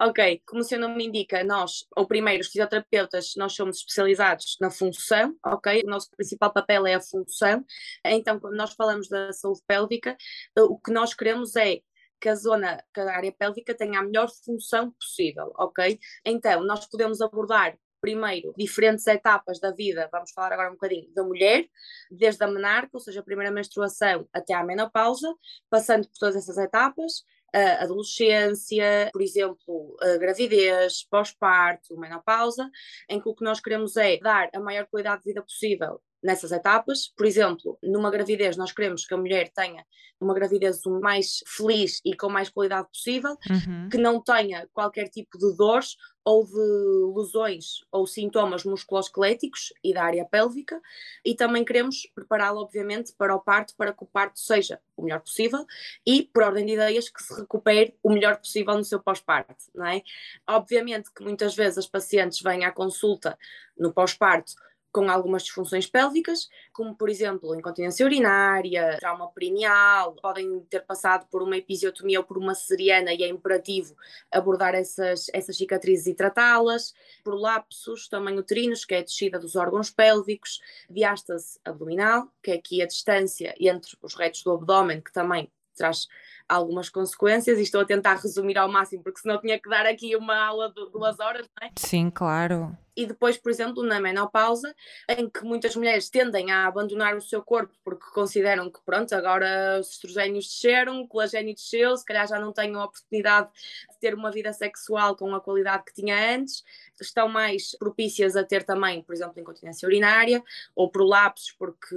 Ok, 0.00 0.42
como 0.46 0.60
o 0.60 0.64
seu 0.64 0.78
nome 0.78 1.06
indica, 1.06 1.42
nós, 1.44 1.86
ou 1.96 2.06
primeiro, 2.06 2.42
os 2.42 2.48
fisioterapeutas, 2.48 3.32
nós 3.36 3.54
somos 3.54 3.78
especializados 3.78 4.56
na 4.60 4.70
função, 4.70 5.36
ok? 5.44 5.82
O 5.84 5.90
nosso 5.90 6.10
principal 6.10 6.52
papel 6.52 6.86
é 6.86 6.94
a 6.94 7.00
função. 7.00 7.64
Então, 8.04 8.38
quando 8.38 8.56
nós 8.56 8.74
falamos 8.74 9.08
da 9.08 9.32
saúde 9.32 9.60
pélvica, 9.66 10.16
o 10.56 10.78
que 10.78 10.92
nós 10.92 11.14
queremos 11.14 11.56
é 11.56 11.80
que 12.20 12.28
a 12.28 12.34
zona, 12.36 12.82
que 12.94 13.00
a 13.00 13.16
área 13.16 13.32
pélvica 13.32 13.74
tenha 13.74 13.98
a 13.98 14.02
melhor 14.02 14.28
função 14.44 14.92
possível, 14.92 15.52
ok? 15.56 15.98
Então, 16.24 16.62
nós 16.64 16.86
podemos 16.86 17.20
abordar 17.20 17.76
primeiro 18.02 18.52
diferentes 18.58 19.06
etapas 19.06 19.60
da 19.60 19.70
vida, 19.70 20.08
vamos 20.10 20.32
falar 20.32 20.52
agora 20.52 20.68
um 20.68 20.74
bocadinho 20.74 21.08
da 21.14 21.22
mulher, 21.22 21.66
desde 22.10 22.44
a 22.44 22.48
menarca, 22.48 22.90
ou 22.92 23.00
seja, 23.00 23.20
a 23.20 23.22
primeira 23.22 23.52
menstruação 23.52 24.28
até 24.32 24.52
à 24.52 24.64
menopausa, 24.64 25.32
passando 25.70 26.08
por 26.08 26.18
todas 26.18 26.36
essas 26.36 26.58
etapas, 26.58 27.24
a 27.54 27.84
adolescência, 27.84 29.10
por 29.12 29.22
exemplo, 29.22 29.96
a 30.00 30.16
gravidez, 30.16 31.06
pós-parto, 31.08 31.96
menopausa, 31.98 32.68
em 33.08 33.20
que 33.20 33.28
o 33.28 33.34
que 33.34 33.44
nós 33.44 33.60
queremos 33.60 33.96
é 33.96 34.18
dar 34.18 34.50
a 34.52 34.60
maior 34.60 34.86
qualidade 34.86 35.22
de 35.22 35.30
vida 35.30 35.42
possível 35.42 36.00
nessas 36.22 36.52
etapas. 36.52 37.12
Por 37.16 37.26
exemplo, 37.26 37.78
numa 37.82 38.10
gravidez, 38.10 38.56
nós 38.56 38.72
queremos 38.72 39.04
que 39.04 39.14
a 39.14 39.16
mulher 39.16 39.50
tenha 39.50 39.84
uma 40.22 40.34
gravidez 40.34 40.84
o 40.86 41.00
mais 41.00 41.42
feliz 41.46 42.00
e 42.04 42.16
com 42.16 42.28
mais 42.28 42.48
qualidade 42.48 42.88
possível, 42.88 43.36
uhum. 43.50 43.88
que 43.90 43.98
não 43.98 44.22
tenha 44.22 44.68
qualquer 44.72 45.08
tipo 45.08 45.36
de 45.36 45.54
dores 45.56 45.96
ou 46.24 46.46
de 46.46 47.16
lesões 47.16 47.80
ou 47.90 48.06
sintomas 48.06 48.62
musculoesqueléticos 48.62 49.72
e 49.82 49.92
da 49.92 50.04
área 50.04 50.24
pélvica, 50.24 50.80
e 51.24 51.34
também 51.34 51.64
queremos 51.64 52.06
prepará-la, 52.14 52.60
obviamente, 52.60 53.12
para 53.18 53.34
o 53.34 53.40
parto, 53.40 53.74
para 53.76 53.92
que 53.92 54.04
o 54.04 54.06
parto 54.06 54.38
seja 54.38 54.80
o 54.96 55.02
melhor 55.02 55.20
possível 55.20 55.66
e, 56.06 56.22
por 56.32 56.44
ordem 56.44 56.64
de 56.64 56.74
ideias, 56.74 57.08
que 57.08 57.20
se 57.20 57.34
recupere 57.34 57.96
o 58.02 58.10
melhor 58.10 58.36
possível 58.36 58.74
no 58.74 58.84
seu 58.84 59.00
pós-parto, 59.00 59.64
não 59.74 59.86
é? 59.86 60.02
Obviamente 60.48 61.12
que 61.12 61.24
muitas 61.24 61.56
vezes 61.56 61.78
as 61.78 61.86
pacientes 61.88 62.40
vêm 62.40 62.64
à 62.64 62.70
consulta 62.70 63.36
no 63.76 63.92
pós-parto 63.92 64.52
com 64.92 65.10
algumas 65.10 65.42
disfunções 65.42 65.86
pélvicas, 65.86 66.48
como 66.72 66.94
por 66.94 67.08
exemplo 67.08 67.54
incontinência 67.54 68.04
urinária, 68.04 68.98
trauma 69.00 69.28
perineal, 69.28 70.14
podem 70.16 70.60
ter 70.68 70.84
passado 70.84 71.26
por 71.30 71.42
uma 71.42 71.56
episiotomia 71.56 72.20
ou 72.20 72.24
por 72.24 72.36
uma 72.36 72.54
cesariana 72.54 73.12
e 73.12 73.22
é 73.22 73.28
imperativo 73.28 73.96
abordar 74.30 74.74
essas, 74.74 75.26
essas 75.32 75.56
cicatrizes 75.56 76.06
e 76.06 76.14
tratá-las, 76.14 76.94
prolapsos 77.24 78.08
também 78.08 78.38
uterinos, 78.38 78.84
que 78.84 78.94
é 78.94 78.98
a 78.98 79.02
descida 79.02 79.38
dos 79.38 79.56
órgãos 79.56 79.90
pélvicos, 79.90 80.60
diástase 80.90 81.58
abdominal, 81.64 82.28
que 82.42 82.50
é 82.50 82.54
aqui 82.54 82.82
a 82.82 82.86
distância 82.86 83.54
entre 83.58 83.96
os 84.02 84.14
retos 84.14 84.42
do 84.42 84.52
abdômen, 84.52 85.00
que 85.00 85.12
também 85.12 85.50
traz 85.74 86.06
algumas 86.48 86.88
consequências 86.88 87.58
e 87.58 87.62
estou 87.62 87.80
a 87.80 87.84
tentar 87.84 88.16
resumir 88.16 88.58
ao 88.58 88.70
máximo, 88.70 89.02
porque 89.02 89.20
senão 89.20 89.40
tinha 89.40 89.58
que 89.58 89.68
dar 89.68 89.86
aqui 89.86 90.14
uma 90.16 90.36
aula 90.36 90.68
de 90.68 90.90
duas 90.90 91.18
horas, 91.18 91.48
não 91.60 91.66
é? 91.66 91.70
Sim, 91.78 92.10
claro. 92.10 92.76
E 92.94 93.06
depois, 93.06 93.38
por 93.38 93.50
exemplo, 93.50 93.82
na 93.82 93.98
menopausa, 93.98 94.74
em 95.08 95.28
que 95.28 95.42
muitas 95.44 95.74
mulheres 95.74 96.10
tendem 96.10 96.50
a 96.50 96.66
abandonar 96.66 97.16
o 97.16 97.22
seu 97.22 97.42
corpo 97.42 97.72
porque 97.82 98.04
consideram 98.12 98.70
que, 98.70 98.80
pronto, 98.84 99.14
agora 99.14 99.80
os 99.80 99.92
estrogénios 99.92 100.44
desceram, 100.44 101.00
o 101.00 101.08
colagênio 101.08 101.54
desceu, 101.54 101.96
se 101.96 102.04
calhar 102.04 102.28
já 102.28 102.38
não 102.38 102.52
têm 102.52 102.74
a 102.74 102.84
oportunidade 102.84 103.48
de 103.90 103.98
ter 103.98 104.14
uma 104.14 104.30
vida 104.30 104.52
sexual 104.52 105.16
com 105.16 105.34
a 105.34 105.40
qualidade 105.40 105.84
que 105.84 105.94
tinha 105.94 106.36
antes, 106.36 106.62
estão 107.00 107.28
mais 107.28 107.74
propícias 107.78 108.36
a 108.36 108.44
ter 108.44 108.62
também, 108.62 109.02
por 109.02 109.14
exemplo, 109.14 109.40
incontinência 109.40 109.86
urinária 109.86 110.42
ou 110.74 110.90
prolapsos, 110.90 111.52
porque 111.58 111.96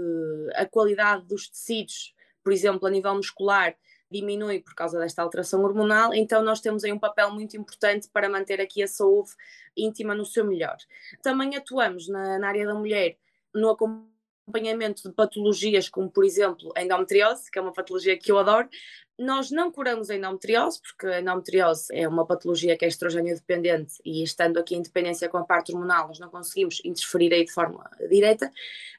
a 0.55 0.65
qualidade 0.65 1.25
dos 1.25 1.49
tecidos, 1.49 2.14
por 2.45 2.53
exemplo, 2.53 2.87
a 2.87 2.91
nível 2.91 3.15
muscular, 3.15 3.75
diminui 4.09 4.61
por 4.61 4.75
causa 4.75 4.99
desta 4.99 5.23
alteração 5.23 5.63
hormonal, 5.63 6.13
então 6.13 6.43
nós 6.43 6.61
temos 6.61 6.83
aí 6.83 6.93
um 6.93 6.99
papel 6.99 7.31
muito 7.31 7.57
importante 7.57 8.07
para 8.07 8.29
manter 8.29 8.61
aqui 8.61 8.83
a 8.83 8.87
saúde 8.87 9.31
íntima 9.75 10.13
no 10.13 10.23
seu 10.23 10.45
melhor. 10.45 10.77
Também 11.23 11.55
atuamos 11.55 12.07
na, 12.07 12.37
na 12.37 12.47
área 12.47 12.67
da 12.67 12.75
mulher 12.75 13.17
no 13.51 13.71
acompanhamento 13.71 15.09
de 15.09 15.15
patologias 15.15 15.89
como, 15.89 16.07
por 16.07 16.23
exemplo, 16.23 16.71
a 16.77 16.83
endometriose, 16.83 17.49
que 17.49 17.57
é 17.57 17.61
uma 17.63 17.73
patologia 17.73 18.15
que 18.15 18.31
eu 18.31 18.37
adoro, 18.37 18.69
nós 19.17 19.49
não 19.49 19.71
curamos 19.71 20.09
a 20.09 20.15
endometriose, 20.15 20.81
porque 20.81 21.07
a 21.07 21.21
endometriose 21.21 21.87
é 21.91 22.07
uma 22.07 22.25
patologia 22.25 22.77
que 22.77 22.83
é 22.83 22.87
estrogênio 22.87 23.33
dependente 23.33 23.93
e 24.03 24.21
estando 24.21 24.59
aqui 24.59 24.75
em 24.75 24.81
dependência 24.81 25.29
com 25.29 25.37
a 25.37 25.45
parte 25.45 25.71
hormonal, 25.71 26.09
nós 26.09 26.19
não 26.19 26.29
conseguimos 26.29 26.81
interferir 26.83 27.33
aí 27.33 27.45
de 27.45 27.51
forma 27.51 27.89
direta. 28.09 28.51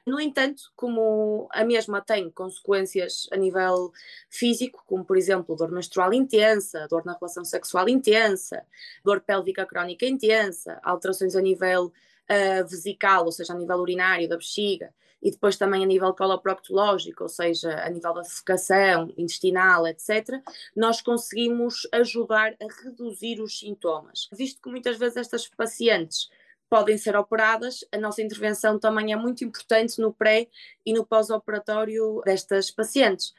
No 0.05 0.19
entanto, 0.19 0.71
como 0.75 1.47
a 1.51 1.63
mesma 1.63 2.01
tem 2.01 2.31
consequências 2.31 3.27
a 3.31 3.37
nível 3.37 3.91
físico, 4.29 4.83
como 4.87 5.05
por 5.05 5.17
exemplo 5.17 5.55
dor 5.55 5.71
menstrual 5.71 6.13
intensa, 6.13 6.87
dor 6.89 7.05
na 7.05 7.13
relação 7.13 7.45
sexual 7.45 7.87
intensa, 7.87 8.65
dor 9.03 9.21
pélvica 9.21 9.65
crónica 9.65 10.05
intensa, 10.05 10.79
alterações 10.83 11.35
a 11.35 11.41
nível 11.41 11.85
uh, 11.85 12.67
vesical, 12.67 13.25
ou 13.25 13.31
seja, 13.31 13.53
a 13.53 13.57
nível 13.57 13.77
urinário 13.77 14.27
da 14.27 14.37
bexiga, 14.37 14.91
e 15.21 15.31
depois 15.31 15.57
também 15.57 15.83
a 15.83 15.87
nível 15.87 16.13
coloproctológico, 16.13 17.23
ou 17.23 17.29
seja, 17.29 17.73
a 17.83 17.89
nível 17.89 18.13
da 18.13 18.21
defecação 18.21 19.11
intestinal, 19.17 19.87
etc., 19.87 20.41
nós 20.75 21.01
conseguimos 21.01 21.87
ajudar 21.91 22.55
a 22.61 22.83
reduzir 22.83 23.41
os 23.41 23.59
sintomas. 23.59 24.29
Visto 24.31 24.61
que 24.61 24.69
muitas 24.69 24.97
vezes 24.97 25.17
estas 25.17 25.47
pacientes 25.47 26.29
podem 26.69 26.97
ser 26.97 27.15
operadas, 27.15 27.79
a 27.91 27.97
nossa 27.97 28.21
intervenção 28.21 28.77
também 28.77 29.13
é 29.13 29.15
muito 29.15 29.43
importante 29.43 29.99
no 29.99 30.13
pré 30.13 30.47
e 30.85 30.93
no 30.93 31.05
pós-operatório 31.05 32.21
destas 32.25 32.69
pacientes. 32.69 33.33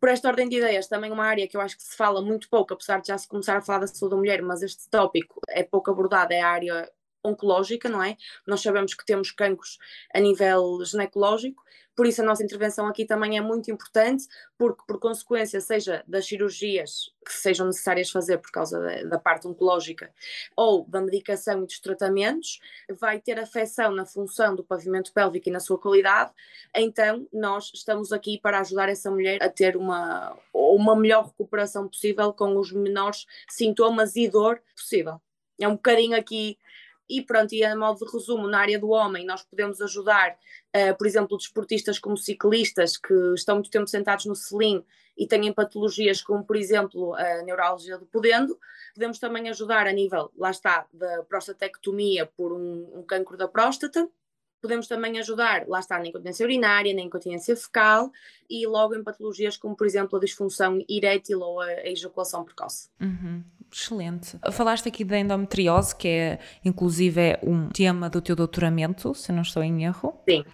Por 0.00 0.08
esta 0.10 0.28
ordem 0.28 0.48
de 0.48 0.58
ideias, 0.58 0.86
também 0.86 1.10
uma 1.10 1.24
área 1.24 1.48
que 1.48 1.56
eu 1.56 1.60
acho 1.60 1.76
que 1.76 1.82
se 1.82 1.96
fala 1.96 2.22
muito 2.22 2.48
pouco, 2.48 2.74
apesar 2.74 3.00
de 3.00 3.08
já 3.08 3.18
se 3.18 3.26
começar 3.26 3.56
a 3.56 3.62
falar 3.62 3.80
da 3.80 3.86
saúde 3.88 4.14
da 4.14 4.16
mulher, 4.16 4.42
mas 4.42 4.62
este 4.62 4.88
tópico 4.88 5.40
é 5.48 5.64
pouco 5.64 5.90
abordado, 5.90 6.32
é 6.32 6.40
a 6.40 6.48
área 6.48 6.92
oncológica, 7.28 7.88
não 7.88 8.02
é? 8.02 8.16
Nós 8.46 8.60
sabemos 8.60 8.94
que 8.94 9.04
temos 9.04 9.30
cancros 9.30 9.78
a 10.14 10.20
nível 10.20 10.84
ginecológico, 10.84 11.62
por 11.98 12.06
isso 12.06 12.22
a 12.22 12.24
nossa 12.24 12.44
intervenção 12.44 12.86
aqui 12.86 13.04
também 13.04 13.38
é 13.38 13.40
muito 13.40 13.72
importante, 13.72 14.28
porque 14.56 14.84
por 14.86 15.00
consequência, 15.00 15.60
seja 15.60 16.04
das 16.06 16.28
cirurgias 16.28 17.12
que 17.26 17.32
sejam 17.32 17.66
necessárias 17.66 18.08
fazer 18.08 18.38
por 18.38 18.52
causa 18.52 18.78
da, 18.78 19.02
da 19.02 19.18
parte 19.18 19.48
oncológica 19.48 20.14
ou 20.54 20.86
da 20.86 21.00
medicação 21.00 21.64
e 21.64 21.66
dos 21.66 21.80
tratamentos, 21.80 22.60
vai 22.88 23.18
ter 23.18 23.36
afecção 23.40 23.90
na 23.90 24.06
função 24.06 24.54
do 24.54 24.62
pavimento 24.62 25.12
pélvico 25.12 25.48
e 25.48 25.52
na 25.52 25.58
sua 25.58 25.76
qualidade, 25.76 26.30
então 26.72 27.26
nós 27.32 27.72
estamos 27.74 28.12
aqui 28.12 28.38
para 28.40 28.60
ajudar 28.60 28.88
essa 28.88 29.10
mulher 29.10 29.42
a 29.42 29.48
ter 29.48 29.76
uma, 29.76 30.38
uma 30.54 30.94
melhor 30.94 31.26
recuperação 31.26 31.88
possível 31.88 32.32
com 32.32 32.56
os 32.58 32.70
menores 32.70 33.26
sintomas 33.50 34.14
e 34.14 34.28
dor 34.28 34.62
possível. 34.76 35.20
É 35.60 35.66
um 35.66 35.74
bocadinho 35.74 36.16
aqui 36.16 36.56
e 37.08 37.22
pronto, 37.22 37.54
e 37.54 37.64
a 37.64 37.74
modo 37.74 38.04
de 38.04 38.12
resumo, 38.12 38.46
na 38.46 38.60
área 38.60 38.78
do 38.78 38.90
homem, 38.90 39.24
nós 39.24 39.42
podemos 39.42 39.80
ajudar, 39.80 40.36
uh, 40.76 40.96
por 40.96 41.06
exemplo, 41.06 41.36
desportistas 41.36 41.98
como 41.98 42.16
ciclistas 42.16 42.96
que 42.96 43.14
estão 43.34 43.56
muito 43.56 43.70
tempo 43.70 43.86
sentados 43.86 44.26
no 44.26 44.34
selim 44.36 44.84
e 45.16 45.26
têm 45.26 45.52
patologias 45.52 46.22
como, 46.22 46.44
por 46.44 46.56
exemplo, 46.56 47.14
a 47.14 47.42
neuralgia 47.42 47.98
do 47.98 48.06
podendo. 48.06 48.58
Podemos 48.94 49.18
também 49.18 49.48
ajudar 49.48 49.86
a 49.86 49.92
nível, 49.92 50.30
lá 50.36 50.50
está, 50.50 50.86
da 50.92 51.22
prostatectomia 51.24 52.26
por 52.36 52.52
um, 52.52 52.98
um 52.98 53.02
cancro 53.02 53.36
da 53.36 53.48
próstata. 53.48 54.08
Podemos 54.60 54.88
também 54.88 55.18
ajudar, 55.20 55.66
lá 55.68 55.78
está, 55.78 55.98
na 55.98 56.06
incontinência 56.06 56.44
urinária, 56.44 56.92
na 56.92 57.00
incontinência 57.00 57.56
fecal 57.56 58.10
e 58.50 58.66
logo 58.66 58.94
em 58.94 59.04
patologias 59.04 59.56
como, 59.56 59.76
por 59.76 59.86
exemplo, 59.86 60.18
a 60.18 60.20
disfunção 60.20 60.84
erétil 60.88 61.40
ou 61.40 61.60
a, 61.60 61.66
a 61.66 61.88
ejaculação 61.88 62.44
precoce. 62.44 62.90
Uhum 63.00 63.44
excelente. 63.72 64.38
Falaste 64.52 64.88
aqui 64.88 65.04
da 65.04 65.18
endometriose, 65.18 65.94
que 65.94 66.08
é 66.08 66.38
inclusive 66.64 67.20
é 67.20 67.40
um 67.42 67.68
tema 67.68 68.08
do 68.08 68.20
teu 68.20 68.34
doutoramento, 68.34 69.14
se 69.14 69.32
não 69.32 69.42
estou 69.42 69.62
em 69.62 69.84
erro. 69.84 70.14
Sim. 70.28 70.44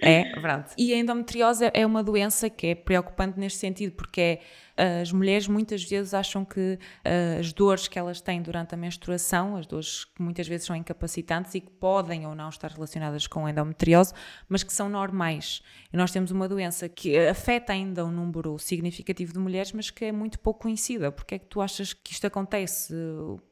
É, 0.00 0.24
verdade. 0.34 0.70
E 0.76 0.92
a 0.92 0.96
endometriose 0.96 1.70
é 1.72 1.86
uma 1.86 2.02
doença 2.02 2.48
que 2.48 2.68
é 2.68 2.74
preocupante 2.74 3.38
neste 3.38 3.58
sentido, 3.58 3.92
porque 3.92 4.20
é 4.20 4.38
as 4.76 5.12
mulheres 5.12 5.46
muitas 5.46 5.84
vezes 5.84 6.14
acham 6.14 6.44
que 6.44 6.78
uh, 6.78 7.40
as 7.40 7.52
dores 7.52 7.88
que 7.88 7.98
elas 7.98 8.20
têm 8.20 8.40
durante 8.40 8.74
a 8.74 8.78
menstruação, 8.78 9.56
as 9.56 9.66
dores 9.66 10.04
que 10.04 10.22
muitas 10.22 10.48
vezes 10.48 10.66
são 10.66 10.74
incapacitantes 10.74 11.54
e 11.54 11.60
que 11.60 11.70
podem 11.70 12.26
ou 12.26 12.34
não 12.34 12.48
estar 12.48 12.70
relacionadas 12.70 13.26
com 13.26 13.48
endometriose, 13.48 14.12
mas 14.48 14.62
que 14.62 14.72
são 14.72 14.88
normais. 14.88 15.62
E 15.92 15.96
nós 15.96 16.10
temos 16.10 16.30
uma 16.30 16.48
doença 16.48 16.88
que 16.88 17.18
afeta 17.18 17.72
ainda 17.72 18.04
um 18.04 18.10
número 18.10 18.58
significativo 18.58 19.32
de 19.32 19.38
mulheres, 19.38 19.72
mas 19.72 19.90
que 19.90 20.06
é 20.06 20.12
muito 20.12 20.38
pouco 20.38 20.62
conhecida. 20.62 21.12
Porquê 21.12 21.34
é 21.36 21.38
que 21.38 21.46
tu 21.46 21.60
achas 21.60 21.92
que 21.92 22.12
isto 22.12 22.26
acontece? 22.26 22.94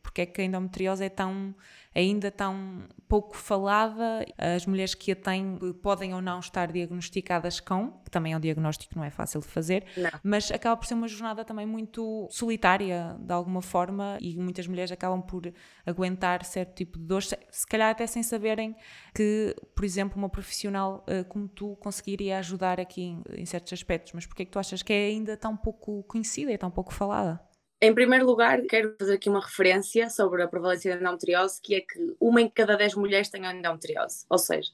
Porquê 0.03 0.23
é 0.23 0.27
que 0.27 0.41
a 0.41 0.45
endometriose 0.45 1.05
é 1.05 1.09
tão 1.09 1.55
ainda 1.95 2.31
tão 2.31 2.85
pouco 3.09 3.37
falada. 3.37 4.25
As 4.39 4.67
mulheres 4.67 4.95
que 4.95 5.13
a 5.13 5.17
têm 5.17 5.59
podem 5.83 6.15
ou 6.15 6.23
não 6.23 6.39
estar 6.39 6.71
diagnosticadas 6.71 7.61
com, 7.61 7.91
que 8.05 8.11
também 8.11 8.33
é 8.33 8.37
um 8.37 8.41
diagnóstico 8.41 8.93
que 8.93 8.97
não 8.97 9.05
é 9.05 9.11
fácil 9.11 9.41
de 9.41 9.47
fazer, 9.47 9.85
não. 9.97 10.11
mas 10.23 10.51
acaba 10.51 10.77
por 10.77 10.87
ser 10.87 10.95
uma 10.95 11.09
jornada 11.15 11.45
também 11.45 11.67
muito 11.67 12.29
solitária, 12.31 13.17
de 13.19 13.33
alguma 13.33 13.63
forma, 13.63 14.19
e 14.21 14.37
muitas 14.37 14.67
mulheres 14.67 14.93
acabam 14.93 15.21
por 15.21 15.53
aguentar 15.87 16.45
certo 16.45 16.75
tipo 16.75 16.99
de 16.99 17.05
dores, 17.05 17.35
se 17.51 17.67
calhar 17.67 17.91
até 17.91 18.07
sem 18.07 18.23
saberem 18.23 18.75
que, 19.15 19.55
por 19.75 19.85
exemplo, 19.85 20.17
uma 20.19 20.29
profissional 20.29 21.05
uh, 21.09 21.25
como 21.29 21.49
tu 21.49 21.77
conseguiria 21.77 22.39
ajudar 22.39 22.81
aqui 22.81 23.03
em, 23.03 23.23
em 23.35 23.47
certos 23.47 23.73
aspectos. 23.73 24.13
Mas 24.13 24.27
porquê 24.27 24.43
é 24.43 24.47
que 24.47 24.53
tu 24.53 24.59
achas 24.59 24.83
que 24.83 24.93
é 24.93 25.07
ainda 25.07 25.37
tão 25.37 25.57
pouco 25.57 26.03
conhecida 26.05 26.53
e 26.53 26.59
tão 26.59 26.71
pouco 26.71 26.93
falada? 26.93 27.50
Em 27.83 27.95
primeiro 27.95 28.27
lugar, 28.27 28.61
quero 28.63 28.95
fazer 28.99 29.15
aqui 29.15 29.31
uma 29.31 29.41
referência 29.41 30.11
sobre 30.11 30.43
a 30.43 30.49
prevalência 30.49 30.95
da 30.95 31.01
endometriose, 31.01 31.59
que 31.63 31.77
é 31.77 31.81
que 31.81 32.15
uma 32.21 32.43
em 32.43 32.49
cada 32.49 32.77
dez 32.77 32.95
mulheres 32.95 33.31
tem 33.31 33.43
endometriose. 33.47 34.27
Ou 34.29 34.37
seja, 34.37 34.71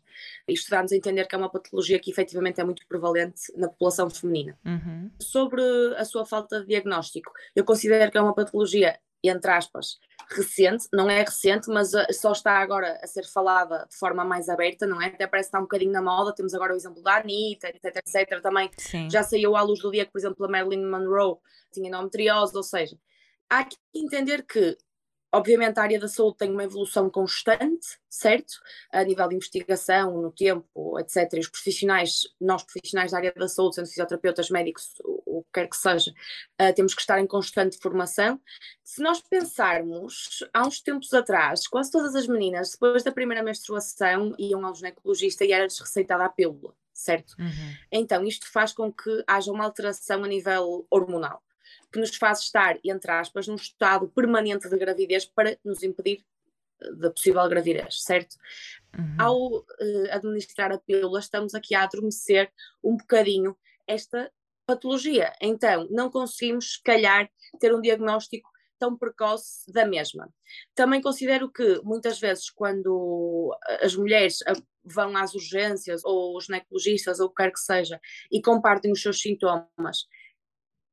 isto 0.48 0.68
dá-nos 0.68 0.90
a 0.90 0.96
entender 0.96 1.24
que 1.26 1.34
é 1.36 1.38
uma 1.38 1.48
patologia 1.48 2.00
que 2.00 2.10
efetivamente 2.10 2.60
é 2.60 2.64
muito 2.64 2.84
prevalente 2.88 3.42
na 3.56 3.68
população 3.68 4.10
feminina. 4.10 4.58
Uhum. 4.64 5.08
Sobre 5.20 5.62
a 5.96 6.04
sua 6.04 6.26
falta 6.26 6.60
de 6.62 6.66
diagnóstico, 6.66 7.30
eu 7.54 7.64
considero 7.64 8.10
que 8.10 8.18
é 8.18 8.20
uma 8.20 8.34
patologia, 8.34 8.98
entre 9.28 9.50
aspas, 9.50 9.98
recente, 10.30 10.88
não 10.92 11.08
é 11.08 11.22
recente, 11.22 11.68
mas 11.68 11.94
uh, 11.94 12.06
só 12.12 12.32
está 12.32 12.58
agora 12.58 12.98
a 13.02 13.06
ser 13.06 13.24
falada 13.26 13.86
de 13.90 13.96
forma 13.96 14.24
mais 14.24 14.48
aberta, 14.48 14.86
não 14.86 15.00
é? 15.00 15.06
Até 15.06 15.26
parece 15.26 15.48
que 15.48 15.50
está 15.50 15.58
um 15.58 15.62
bocadinho 15.62 15.92
na 15.92 16.02
moda, 16.02 16.34
temos 16.34 16.54
agora 16.54 16.72
o 16.72 16.76
exemplo 16.76 17.02
da 17.02 17.16
Anitta, 17.16 17.68
etc, 17.68 17.96
etc, 17.96 18.40
também 18.42 18.70
Sim. 18.76 19.08
já 19.10 19.22
saiu 19.22 19.56
à 19.56 19.62
luz 19.62 19.80
do 19.80 19.90
dia 19.90 20.04
que, 20.04 20.12
por 20.12 20.18
exemplo, 20.18 20.44
a 20.44 20.48
Marilyn 20.48 20.84
Monroe 20.86 21.36
tinha 21.72 21.88
endometriose, 21.88 22.56
ou 22.56 22.62
seja, 22.62 22.98
há 23.48 23.64
que 23.64 23.76
entender 23.94 24.44
que, 24.44 24.76
obviamente, 25.32 25.78
a 25.78 25.82
área 25.82 26.00
da 26.00 26.08
saúde 26.08 26.38
tem 26.38 26.50
uma 26.50 26.64
evolução 26.64 27.08
constante, 27.08 27.86
certo? 28.08 28.54
A 28.90 29.04
nível 29.04 29.28
de 29.28 29.36
investigação, 29.36 30.20
no 30.20 30.32
tempo, 30.32 30.98
etc. 30.98 31.34
E 31.34 31.40
os 31.40 31.48
profissionais, 31.48 32.22
nós 32.40 32.64
profissionais 32.64 33.12
da 33.12 33.18
área 33.18 33.32
da 33.32 33.48
saúde, 33.48 33.76
sendo 33.76 33.88
fisioterapeutas, 33.88 34.50
médicos, 34.50 34.94
o 35.26 35.42
que 35.42 35.48
quer 35.54 35.68
que 35.68 35.76
seja, 35.76 36.12
uh, 36.60 36.74
temos 36.74 36.94
que 36.94 37.00
estar 37.00 37.20
em 37.20 37.26
constante 37.26 37.78
formação. 37.78 38.40
Se 38.82 39.02
nós 39.02 39.20
pensarmos, 39.20 40.44
há 40.54 40.66
uns 40.66 40.80
tempos 40.80 41.12
atrás, 41.12 41.66
quase 41.66 41.90
todas 41.90 42.14
as 42.14 42.26
meninas, 42.26 42.70
depois 42.72 43.02
da 43.02 43.12
primeira 43.12 43.42
menstruação, 43.42 44.34
iam 44.38 44.64
ao 44.64 44.74
ginecologista 44.74 45.44
e 45.44 45.52
era-lhes 45.52 45.78
receitada 45.78 46.24
a 46.24 46.28
pílula 46.28 46.74
certo? 46.98 47.36
Uhum. 47.38 47.74
Então, 47.92 48.24
isto 48.24 48.50
faz 48.50 48.72
com 48.72 48.90
que 48.90 49.22
haja 49.26 49.52
uma 49.52 49.64
alteração 49.64 50.24
a 50.24 50.26
nível 50.26 50.86
hormonal 50.88 51.42
que 51.92 52.00
nos 52.00 52.16
faz 52.16 52.40
estar, 52.40 52.78
entre 52.84 53.10
aspas, 53.10 53.46
num 53.46 53.54
estado 53.54 54.08
permanente 54.08 54.68
de 54.68 54.76
gravidez 54.76 55.24
para 55.24 55.58
nos 55.64 55.82
impedir 55.82 56.24
da 56.98 57.10
possível 57.10 57.48
gravidez, 57.48 58.02
certo? 58.02 58.36
Uhum. 58.96 59.16
Ao 59.18 59.52
uh, 59.58 60.10
administrar 60.10 60.72
a 60.72 60.78
pílula, 60.78 61.20
estamos 61.20 61.54
aqui 61.54 61.74
a 61.74 61.84
adormecer 61.84 62.52
um 62.84 62.96
bocadinho 62.96 63.56
esta 63.86 64.30
patologia. 64.66 65.32
Então, 65.40 65.86
não 65.90 66.10
conseguimos, 66.10 66.74
se 66.74 66.82
calhar, 66.82 67.30
ter 67.60 67.74
um 67.74 67.80
diagnóstico 67.80 68.48
tão 68.78 68.96
precoce 68.96 69.70
da 69.72 69.86
mesma. 69.86 70.28
Também 70.74 71.00
considero 71.00 71.50
que 71.50 71.80
muitas 71.82 72.18
vezes 72.18 72.50
quando 72.50 73.56
as 73.80 73.94
mulheres 73.94 74.38
vão 74.84 75.16
às 75.16 75.34
urgências 75.34 76.04
ou 76.04 76.36
os 76.36 76.44
ginecologistas 76.44 77.18
ou 77.20 77.26
o 77.26 77.30
que 77.30 77.42
quer 77.42 77.52
que 77.52 77.60
seja 77.60 78.00
e 78.30 78.40
compartem 78.42 78.92
os 78.92 79.00
seus 79.00 79.20
sintomas, 79.20 80.06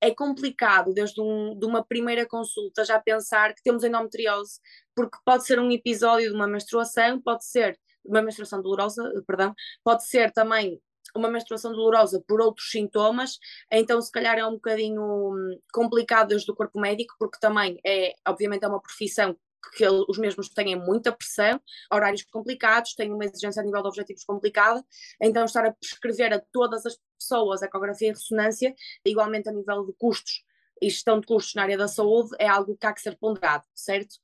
é 0.02 0.14
complicado 0.14 0.94
desde 0.94 1.22
um, 1.22 1.58
de 1.58 1.66
uma 1.66 1.84
primeira 1.84 2.26
consulta 2.26 2.84
já 2.84 3.00
pensar 3.00 3.54
que 3.54 3.64
temos 3.64 3.84
endometriose, 3.84 4.60
porque 4.94 5.18
pode 5.26 5.46
ser 5.46 5.60
um 5.60 5.72
episódio 5.72 6.30
de 6.30 6.36
uma 6.36 6.48
menstruação, 6.48 7.22
pode 7.22 7.46
ser 7.46 7.80
uma 8.04 8.22
menstruação 8.22 8.62
dolorosa, 8.62 9.02
perdão, 9.26 9.54
pode 9.82 10.06
ser 10.06 10.32
também 10.34 10.82
uma 11.16 11.30
menstruação 11.30 11.72
dolorosa 11.72 12.24
por 12.28 12.42
outros 12.42 12.70
sintomas, 12.70 13.38
então 13.72 14.02
se 14.02 14.12
calhar 14.12 14.38
é 14.38 14.46
um 14.46 14.54
bocadinho 14.54 15.02
hum, 15.02 15.60
complicado 15.72 16.30
desde 16.30 16.50
o 16.52 16.56
corpo 16.56 16.80
médico, 16.80 17.16
porque 17.20 17.38
também 17.40 17.80
é, 17.86 18.14
obviamente, 18.28 18.64
é 18.64 18.68
uma 18.68 18.82
profissão 18.82 19.38
que 19.76 19.88
os 19.88 20.18
mesmos 20.18 20.50
têm 20.50 20.76
muita 20.76 21.12
pressão, 21.12 21.60
horários 21.92 22.24
complicados, 22.24 22.96
têm 22.96 23.14
uma 23.14 23.26
exigência 23.26 23.62
a 23.62 23.66
nível 23.66 23.82
de 23.82 23.88
objetivos 23.88 24.24
complicada, 24.26 24.84
então 25.22 25.46
estar 25.46 25.66
a 25.66 25.74
prescrever 25.74 26.34
a 26.34 26.42
todas 26.52 26.86
as 26.86 26.98
pessoas 27.18 27.62
ecografia 27.62 28.10
e 28.10 28.12
ressonância, 28.12 28.76
igualmente 29.06 29.50
a 29.50 29.52
nível 29.52 29.86
de 29.86 29.94
custos 29.94 30.44
e 30.82 30.90
gestão 30.90 31.20
de 31.20 31.26
custos 31.26 31.54
na 31.56 31.64
área 31.64 31.78
da 31.78 31.88
saúde, 31.88 32.32
é 32.38 32.48
algo 32.48 32.76
que 32.76 32.86
há 32.86 32.94
que 32.94 33.02
ser 33.02 33.18
ponderado, 33.18 33.64
certo? 33.74 34.16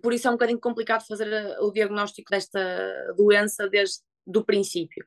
Por 0.00 0.12
isso 0.12 0.28
é 0.28 0.30
um 0.30 0.34
bocadinho 0.34 0.60
complicado 0.60 1.06
fazer 1.06 1.30
eh, 1.32 1.60
o 1.60 1.70
diagnóstico 1.70 2.30
desta 2.30 2.60
doença 3.16 3.68
desde 3.68 3.98
do 4.26 4.44
princípio. 4.44 5.06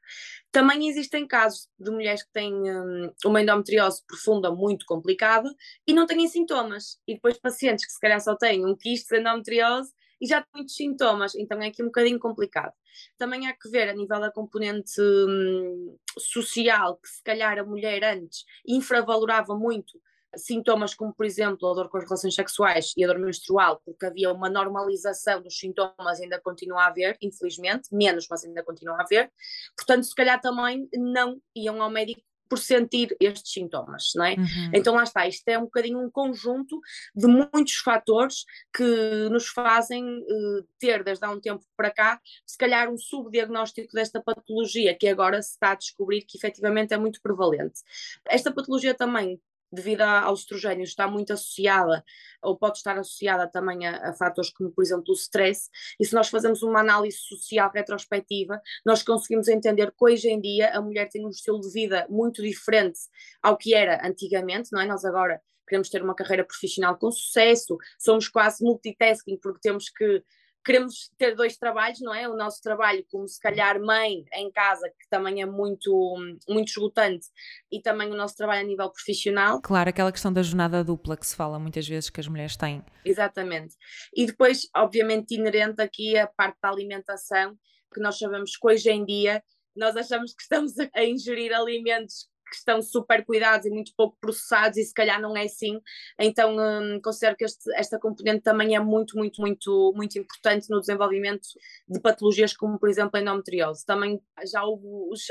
Também 0.51 0.87
existem 0.87 1.27
casos 1.27 1.67
de 1.79 1.91
mulheres 1.91 2.23
que 2.23 2.31
têm 2.31 2.53
um, 2.53 3.11
uma 3.25 3.41
endometriose 3.41 4.03
profunda 4.05 4.51
muito 4.51 4.85
complicada 4.85 5.49
e 5.85 5.93
não 5.93 6.05
têm 6.05 6.27
sintomas, 6.27 6.99
e 7.07 7.15
depois 7.15 7.37
pacientes 7.37 7.85
que 7.85 7.91
se 7.91 7.99
calhar 7.99 8.21
só 8.21 8.35
têm 8.35 8.65
um 8.65 8.75
quiste 8.75 9.09
de 9.09 9.19
endometriose 9.19 9.91
e 10.21 10.27
já 10.27 10.41
têm 10.41 10.49
muitos 10.55 10.75
sintomas, 10.75 11.35
então 11.35 11.61
é 11.61 11.67
aqui 11.67 11.81
um 11.81 11.87
bocadinho 11.87 12.19
complicado. 12.19 12.73
Também 13.17 13.47
há 13.47 13.53
que 13.53 13.69
ver 13.69 13.89
a 13.89 13.93
nível 13.93 14.19
da 14.19 14.31
componente 14.31 14.99
hum, 14.99 15.95
social, 16.17 16.97
que 16.97 17.09
se 17.09 17.23
calhar 17.23 17.59
a 17.59 17.63
mulher 17.63 18.03
antes 18.03 18.43
infravalorava 18.65 19.55
muito 19.55 19.99
sintomas 20.35 20.93
como, 20.93 21.13
por 21.13 21.25
exemplo, 21.25 21.69
a 21.69 21.73
dor 21.73 21.89
com 21.89 21.97
as 21.97 22.03
relações 22.03 22.35
sexuais 22.35 22.93
e 22.97 23.03
a 23.03 23.07
dor 23.07 23.19
menstrual, 23.19 23.81
porque 23.85 24.05
havia 24.05 24.31
uma 24.31 24.49
normalização 24.49 25.41
dos 25.41 25.57
sintomas, 25.57 26.19
ainda 26.19 26.39
continua 26.39 26.83
a 26.83 26.87
haver, 26.87 27.17
infelizmente, 27.21 27.89
menos, 27.91 28.27
mas 28.29 28.43
ainda 28.43 28.63
continua 28.63 28.97
a 28.97 29.03
haver. 29.03 29.31
Portanto, 29.75 30.03
se 30.03 30.15
calhar 30.15 30.39
também 30.41 30.87
não 30.93 31.41
iam 31.55 31.81
ao 31.81 31.89
médico 31.89 32.21
por 32.49 32.59
sentir 32.59 33.15
estes 33.19 33.51
sintomas, 33.51 34.11
não 34.15 34.25
é? 34.25 34.35
Uhum. 34.35 34.71
Então 34.73 34.95
lá 34.95 35.03
está, 35.03 35.27
isto 35.27 35.47
é 35.47 35.57
um 35.57 35.63
bocadinho 35.63 35.99
um 35.99 36.09
conjunto 36.09 36.79
de 37.15 37.27
muitos 37.27 37.75
fatores 37.75 38.45
que 38.75 39.29
nos 39.29 39.47
fazem 39.47 40.03
uh, 40.05 40.67
ter, 40.79 41.03
desde 41.03 41.25
há 41.25 41.29
um 41.29 41.39
tempo 41.39 41.63
para 41.75 41.91
cá, 41.91 42.19
se 42.45 42.57
calhar 42.57 42.89
um 42.89 42.97
subdiagnóstico 42.97 43.93
desta 43.93 44.21
patologia, 44.21 44.95
que 44.95 45.07
agora 45.07 45.41
se 45.41 45.51
está 45.51 45.71
a 45.71 45.75
descobrir 45.75 46.21
que 46.21 46.37
efetivamente 46.37 46.93
é 46.93 46.97
muito 46.97 47.21
prevalente. 47.21 47.81
Esta 48.29 48.51
patologia 48.51 48.93
também 48.93 49.39
devido 49.71 50.01
aos 50.01 50.41
estrogénios, 50.41 50.89
está 50.89 51.07
muito 51.07 51.33
associada, 51.33 52.03
ou 52.41 52.57
pode 52.57 52.77
estar 52.77 52.97
associada 52.97 53.47
também 53.47 53.85
a, 53.85 54.09
a 54.09 54.13
fatores 54.13 54.51
como, 54.51 54.71
por 54.71 54.83
exemplo, 54.83 55.05
o 55.09 55.13
stress, 55.13 55.69
e 55.99 56.05
se 56.05 56.13
nós 56.13 56.29
fazemos 56.29 56.63
uma 56.63 56.79
análise 56.79 57.17
social 57.17 57.71
retrospectiva, 57.73 58.61
nós 58.85 59.03
conseguimos 59.03 59.47
entender 59.47 59.91
que 59.91 59.97
hoje 59.99 60.29
em 60.29 60.39
dia 60.39 60.71
a 60.71 60.81
mulher 60.81 61.09
tem 61.09 61.25
um 61.25 61.29
estilo 61.29 61.59
de 61.59 61.71
vida 61.71 62.05
muito 62.09 62.41
diferente 62.41 62.99
ao 63.41 63.57
que 63.57 63.73
era 63.73 64.05
antigamente, 64.07 64.69
não 64.71 64.81
é? 64.81 64.85
Nós 64.85 65.03
agora 65.03 65.41
queremos 65.67 65.89
ter 65.89 66.01
uma 66.01 66.15
carreira 66.15 66.45
profissional 66.45 66.97
com 66.97 67.11
sucesso, 67.11 67.77
somos 67.99 68.27
quase 68.29 68.63
multitasking 68.63 69.37
porque 69.37 69.59
temos 69.61 69.89
que 69.89 70.23
queremos 70.67 71.09
ter 71.17 71.33
dois 71.33 71.57
trabalhos, 71.57 72.01
não 72.01 72.13
é? 72.13 72.27
O 72.27 72.35
nosso 72.35 72.61
trabalho 72.61 73.03
como 73.09 73.25
se 73.25 73.39
calhar 73.39 73.79
mãe 73.79 74.25
em 74.33 74.51
casa, 74.51 74.89
que 74.89 75.07
também 75.09 75.41
é 75.41 75.45
muito, 75.45 76.13
muito 76.47 76.67
esgotante, 76.67 77.25
e 77.71 77.81
também 77.81 78.11
o 78.11 78.15
nosso 78.15 78.35
trabalho 78.35 78.61
a 78.61 78.67
nível 78.67 78.91
profissional. 78.91 79.61
Claro, 79.61 79.89
aquela 79.89 80.11
questão 80.11 80.31
da 80.31 80.43
jornada 80.43 80.83
dupla 80.83 81.15
que 81.15 81.25
se 81.25 81.37
fala 81.37 81.57
muitas 81.57 81.87
vezes 81.87 82.09
que 82.09 82.19
as 82.19 82.27
mulheres 82.27 82.57
têm. 82.57 82.83
Exatamente. 83.05 83.75
E 84.13 84.25
depois, 84.25 84.67
obviamente, 84.75 85.35
inerente 85.35 85.81
aqui 85.81 86.17
a 86.17 86.27
parte 86.27 86.57
da 86.61 86.69
alimentação, 86.69 87.55
que 87.93 88.01
nós 88.01 88.17
sabemos 88.17 88.51
que 88.57 88.67
hoje 88.67 88.89
em 88.89 89.05
dia 89.05 89.41
nós 89.73 89.95
achamos 89.95 90.33
que 90.33 90.41
estamos 90.41 90.73
a 90.93 91.03
ingerir 91.03 91.53
alimentos 91.53 92.27
que 92.49 92.55
estão 92.55 92.81
super 92.81 93.25
cuidados 93.25 93.65
e 93.65 93.69
muito 93.69 93.93
pouco 93.95 94.17
processados 94.19 94.77
e 94.77 94.83
se 94.83 94.93
calhar 94.93 95.21
não 95.21 95.35
é 95.35 95.43
assim, 95.43 95.79
então 96.19 96.55
hum, 96.57 96.99
considero 97.03 97.35
que 97.35 97.45
este, 97.45 97.71
esta 97.75 97.99
componente 97.99 98.41
também 98.41 98.75
é 98.75 98.79
muito, 98.79 99.17
muito, 99.17 99.41
muito, 99.41 99.93
muito 99.95 100.17
importante 100.17 100.69
no 100.69 100.79
desenvolvimento 100.79 101.47
de 101.87 101.99
patologias 101.99 102.55
como 102.55 102.79
por 102.79 102.89
exemplo 102.89 103.11
a 103.17 103.21
endometriose. 103.21 103.85
Também 103.85 104.21
já 104.51 104.63
houve 104.63 104.85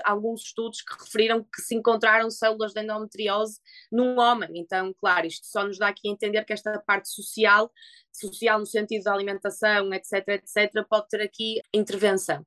alguns 0.05 0.43
estudos 0.43 0.83
que 0.83 0.95
referiram 1.03 1.43
que 1.43 1.63
se 1.63 1.75
encontraram 1.75 2.31
células 2.31 2.73
de 2.73 2.83
endometriose 2.83 3.61
num 3.91 4.19
homem, 4.19 4.51
então 4.55 4.95
claro, 4.99 5.27
isto 5.27 5.47
só 5.47 5.65
nos 5.65 5.79
dá 5.79 5.89
aqui 5.89 6.09
a 6.09 6.13
entender 6.13 6.45
que 6.45 6.53
esta 6.53 6.79
parte 6.87 7.09
social 7.09 7.71
social 8.19 8.59
no 8.59 8.67
sentido 8.67 9.05
da 9.05 9.13
alimentação, 9.13 9.93
etc, 9.93 10.29
etc, 10.29 10.87
pode 10.89 11.09
ter 11.09 11.23
aqui 11.23 11.61
intervenção. 11.73 12.45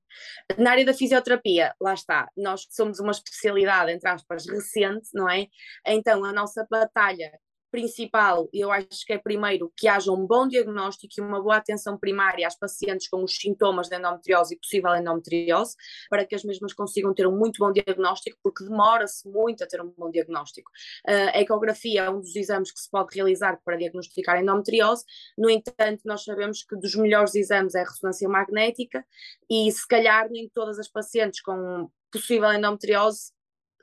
Na 0.58 0.72
área 0.72 0.86
da 0.86 0.94
fisioterapia, 0.94 1.74
lá 1.80 1.94
está, 1.94 2.28
nós 2.36 2.66
somos 2.70 3.00
uma 3.00 3.12
especialidade, 3.12 3.92
entre 3.92 4.10
aspas, 4.10 4.48
recente, 4.48 5.10
não 5.14 5.30
é? 5.30 5.48
Então 5.86 6.24
a 6.26 6.34
nossa 6.34 6.66
batalha 6.70 7.32
principal, 7.72 8.50
eu 8.54 8.72
acho 8.72 9.06
que 9.06 9.14
é 9.14 9.18
primeiro 9.18 9.72
que 9.76 9.88
haja 9.88 10.12
um 10.12 10.26
bom 10.26 10.48
diagnóstico 10.48 11.14
e 11.18 11.22
uma 11.22 11.42
boa 11.42 11.58
atenção 11.58 11.98
primária 11.98 12.48
às 12.48 12.58
pacientes 12.58 13.08
com 13.08 13.24
os 13.24 13.36
sintomas 13.36 13.88
de 13.88 13.96
endometriose 13.98 14.56
e 14.56 14.58
possível 14.58 14.96
endometriose, 14.96 15.76
para 16.10 16.26
que 16.26 16.36
as 16.36 16.44
mesmas 16.44 16.74
consigam 16.74 17.14
ter 17.14 17.28
um 17.28 17.38
muito 17.38 17.60
bom 17.60 17.72
diagnóstico, 17.72 18.38
porque 18.44 18.64
demora-se 18.64 19.28
muito 19.28 19.64
a 19.64 19.68
ter 19.68 19.82
um 19.82 19.94
bom 19.98 20.10
diagnóstico. 20.10 20.72
Uh, 21.08 21.30
a 21.34 21.40
ecografia 21.40 22.04
é 22.04 22.10
um 22.10 22.20
dos 22.20 22.36
exames 22.36 22.72
que 22.72 22.80
se 22.80 22.90
pode 22.90 23.16
realizar 23.16 23.60
para 23.64 23.78
diagnosticar 23.78 24.42
endometriose, 24.42 25.04
no 25.38 25.50
entanto, 25.50 26.02
nós 26.06 26.24
sabemos 26.24 26.64
que 26.64 26.76
dos 26.76 26.96
melhores 26.96 27.36
exames 27.36 27.76
é 27.76 27.82
a 27.82 27.84
ressonância 27.84 28.28
magnética 28.28 29.06
e 29.50 29.72
se 29.72 29.88
calhar 29.88 30.30
nem 30.30 30.50
todas 30.50 30.80
as 30.80 30.88
pacientes 30.88 31.42
com 31.42 31.90
possível 32.12 32.52
endometriose 32.52 33.32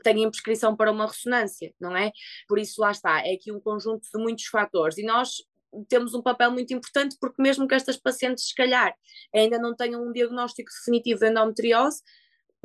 têm 0.02 0.28
prescrição 0.30 0.76
para 0.76 0.90
uma 0.90 1.06
ressonância, 1.06 1.72
não 1.80 1.96
é? 1.96 2.12
Por 2.48 2.58
isso, 2.58 2.80
lá 2.80 2.90
está, 2.90 3.20
é 3.26 3.34
aqui 3.34 3.52
um 3.52 3.60
conjunto 3.60 4.06
de 4.12 4.22
muitos 4.22 4.46
fatores. 4.46 4.98
E 4.98 5.02
nós 5.04 5.36
temos 5.88 6.14
um 6.14 6.22
papel 6.22 6.50
muito 6.50 6.72
importante 6.72 7.16
porque 7.20 7.42
mesmo 7.42 7.66
que 7.66 7.74
estas 7.74 7.96
pacientes, 7.96 8.48
se 8.48 8.54
calhar, 8.54 8.94
ainda 9.34 9.58
não 9.58 9.74
tenham 9.74 10.06
um 10.06 10.12
diagnóstico 10.12 10.70
definitivo 10.70 11.20
de 11.20 11.30
endometriose, 11.30 12.02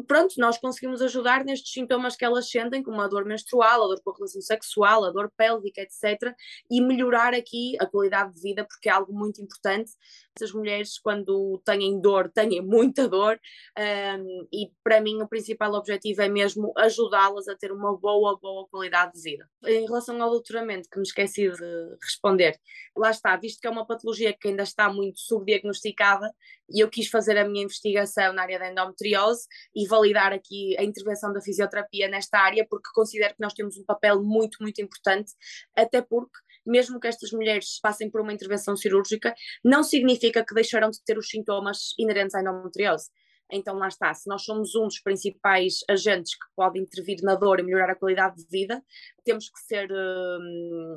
pronto, 0.08 0.36
nós 0.38 0.58
conseguimos 0.58 1.02
ajudar 1.02 1.44
nestes 1.44 1.74
sintomas 1.74 2.16
que 2.16 2.26
elas 2.26 2.50
sentem, 2.50 2.82
como 2.82 3.02
a 3.02 3.08
dor 3.08 3.26
menstrual, 3.26 3.84
a 3.84 3.88
dor 3.88 4.02
com 4.04 4.12
a 4.12 4.16
relação 4.16 4.42
sexual, 4.42 5.06
a 5.06 5.12
dor 5.12 5.32
pélvica, 5.36 5.82
etc., 5.82 6.34
e 6.70 6.82
melhorar 6.82 7.34
aqui 7.34 7.76
a 7.80 7.86
qualidade 7.86 8.34
de 8.34 8.42
vida, 8.42 8.66
porque 8.66 8.90
é 8.90 8.92
algo 8.92 9.14
muito 9.14 9.42
importante. 9.42 9.92
Essas 10.38 10.54
mulheres, 10.54 10.98
quando 10.98 11.62
têm 11.66 12.00
dor, 12.00 12.32
têm 12.32 12.62
muita 12.62 13.06
dor, 13.08 13.38
um, 13.78 14.48
e 14.52 14.72
para 14.82 15.02
mim 15.02 15.22
o 15.22 15.28
principal 15.28 15.74
objetivo 15.74 16.22
é 16.22 16.30
mesmo 16.30 16.72
ajudá-las 16.78 17.50
a 17.50 17.56
ter 17.56 17.72
uma 17.72 17.98
boa, 17.98 18.40
boa 18.40 18.66
qualidade 18.70 19.12
de 19.14 19.22
vida. 19.22 19.50
Em 19.66 19.86
relação 19.86 20.22
ao 20.22 20.30
doutoramento, 20.30 20.88
que 20.90 20.98
me 20.98 21.04
esqueci 21.04 21.52
de 21.52 21.98
responder, 22.02 22.58
lá 22.96 23.12
está, 23.12 23.36
visto 23.36 23.60
que 23.60 23.68
é 23.68 23.70
uma 23.70 23.86
patologia 23.86 24.32
que 24.32 24.48
ainda 24.48 24.64
está 24.64 24.92
muito 24.92 25.20
subdiagnosticada, 25.20 26.34
e 26.70 26.80
eu 26.80 26.90
quis 26.90 27.10
fazer 27.10 27.38
a 27.38 27.46
minha 27.48 27.66
investigação 27.66 28.32
na 28.32 28.44
área 28.44 28.58
da 28.58 28.72
endometriose 28.72 29.46
e 29.76 29.86
validar 29.86 30.32
aqui 30.32 30.78
a 30.78 30.84
intervenção 30.84 31.34
da 31.34 31.42
fisioterapia 31.42 32.08
nesta 32.08 32.40
área, 32.40 32.66
porque 32.70 32.90
considero 32.94 33.34
que 33.34 33.42
nós 33.42 33.54
temos 33.54 33.78
um 33.78 33.84
papel 33.84 34.24
muito, 34.24 34.60
muito 34.62 34.82
importante, 34.82 35.34
até 35.76 36.02
porque 36.02 36.40
mesmo 36.66 37.00
que 37.00 37.08
estas 37.08 37.32
mulheres 37.32 37.80
passem 37.82 38.10
por 38.10 38.22
uma 38.22 38.34
intervenção 38.34 38.76
cirúrgica, 38.76 39.34
não 39.64 39.84
significa 39.84 40.46
que 40.46 40.54
deixarão 40.54 40.90
de 40.90 41.02
ter 41.04 41.18
os 41.18 41.30
sintomas 41.30 41.94
inerentes 41.98 42.36
à 42.36 42.42
endometriose. 42.42 43.10
Então 43.52 43.76
lá 43.78 43.88
está, 43.88 44.14
se 44.14 44.30
nós 44.30 44.44
somos 44.44 44.76
um 44.76 44.86
dos 44.86 45.00
principais 45.00 45.80
agentes 45.90 46.36
que 46.36 46.46
pode 46.56 46.80
intervir 46.80 47.22
na 47.22 47.36
dor 47.36 47.60
e 47.60 47.64
melhorar 47.64 47.92
a 47.92 47.96
qualidade 47.96 48.38
de 48.38 48.48
vida, 48.50 48.82
temos 49.26 49.50
que 49.50 49.60
ser 49.60 49.92
hum, 49.92 50.96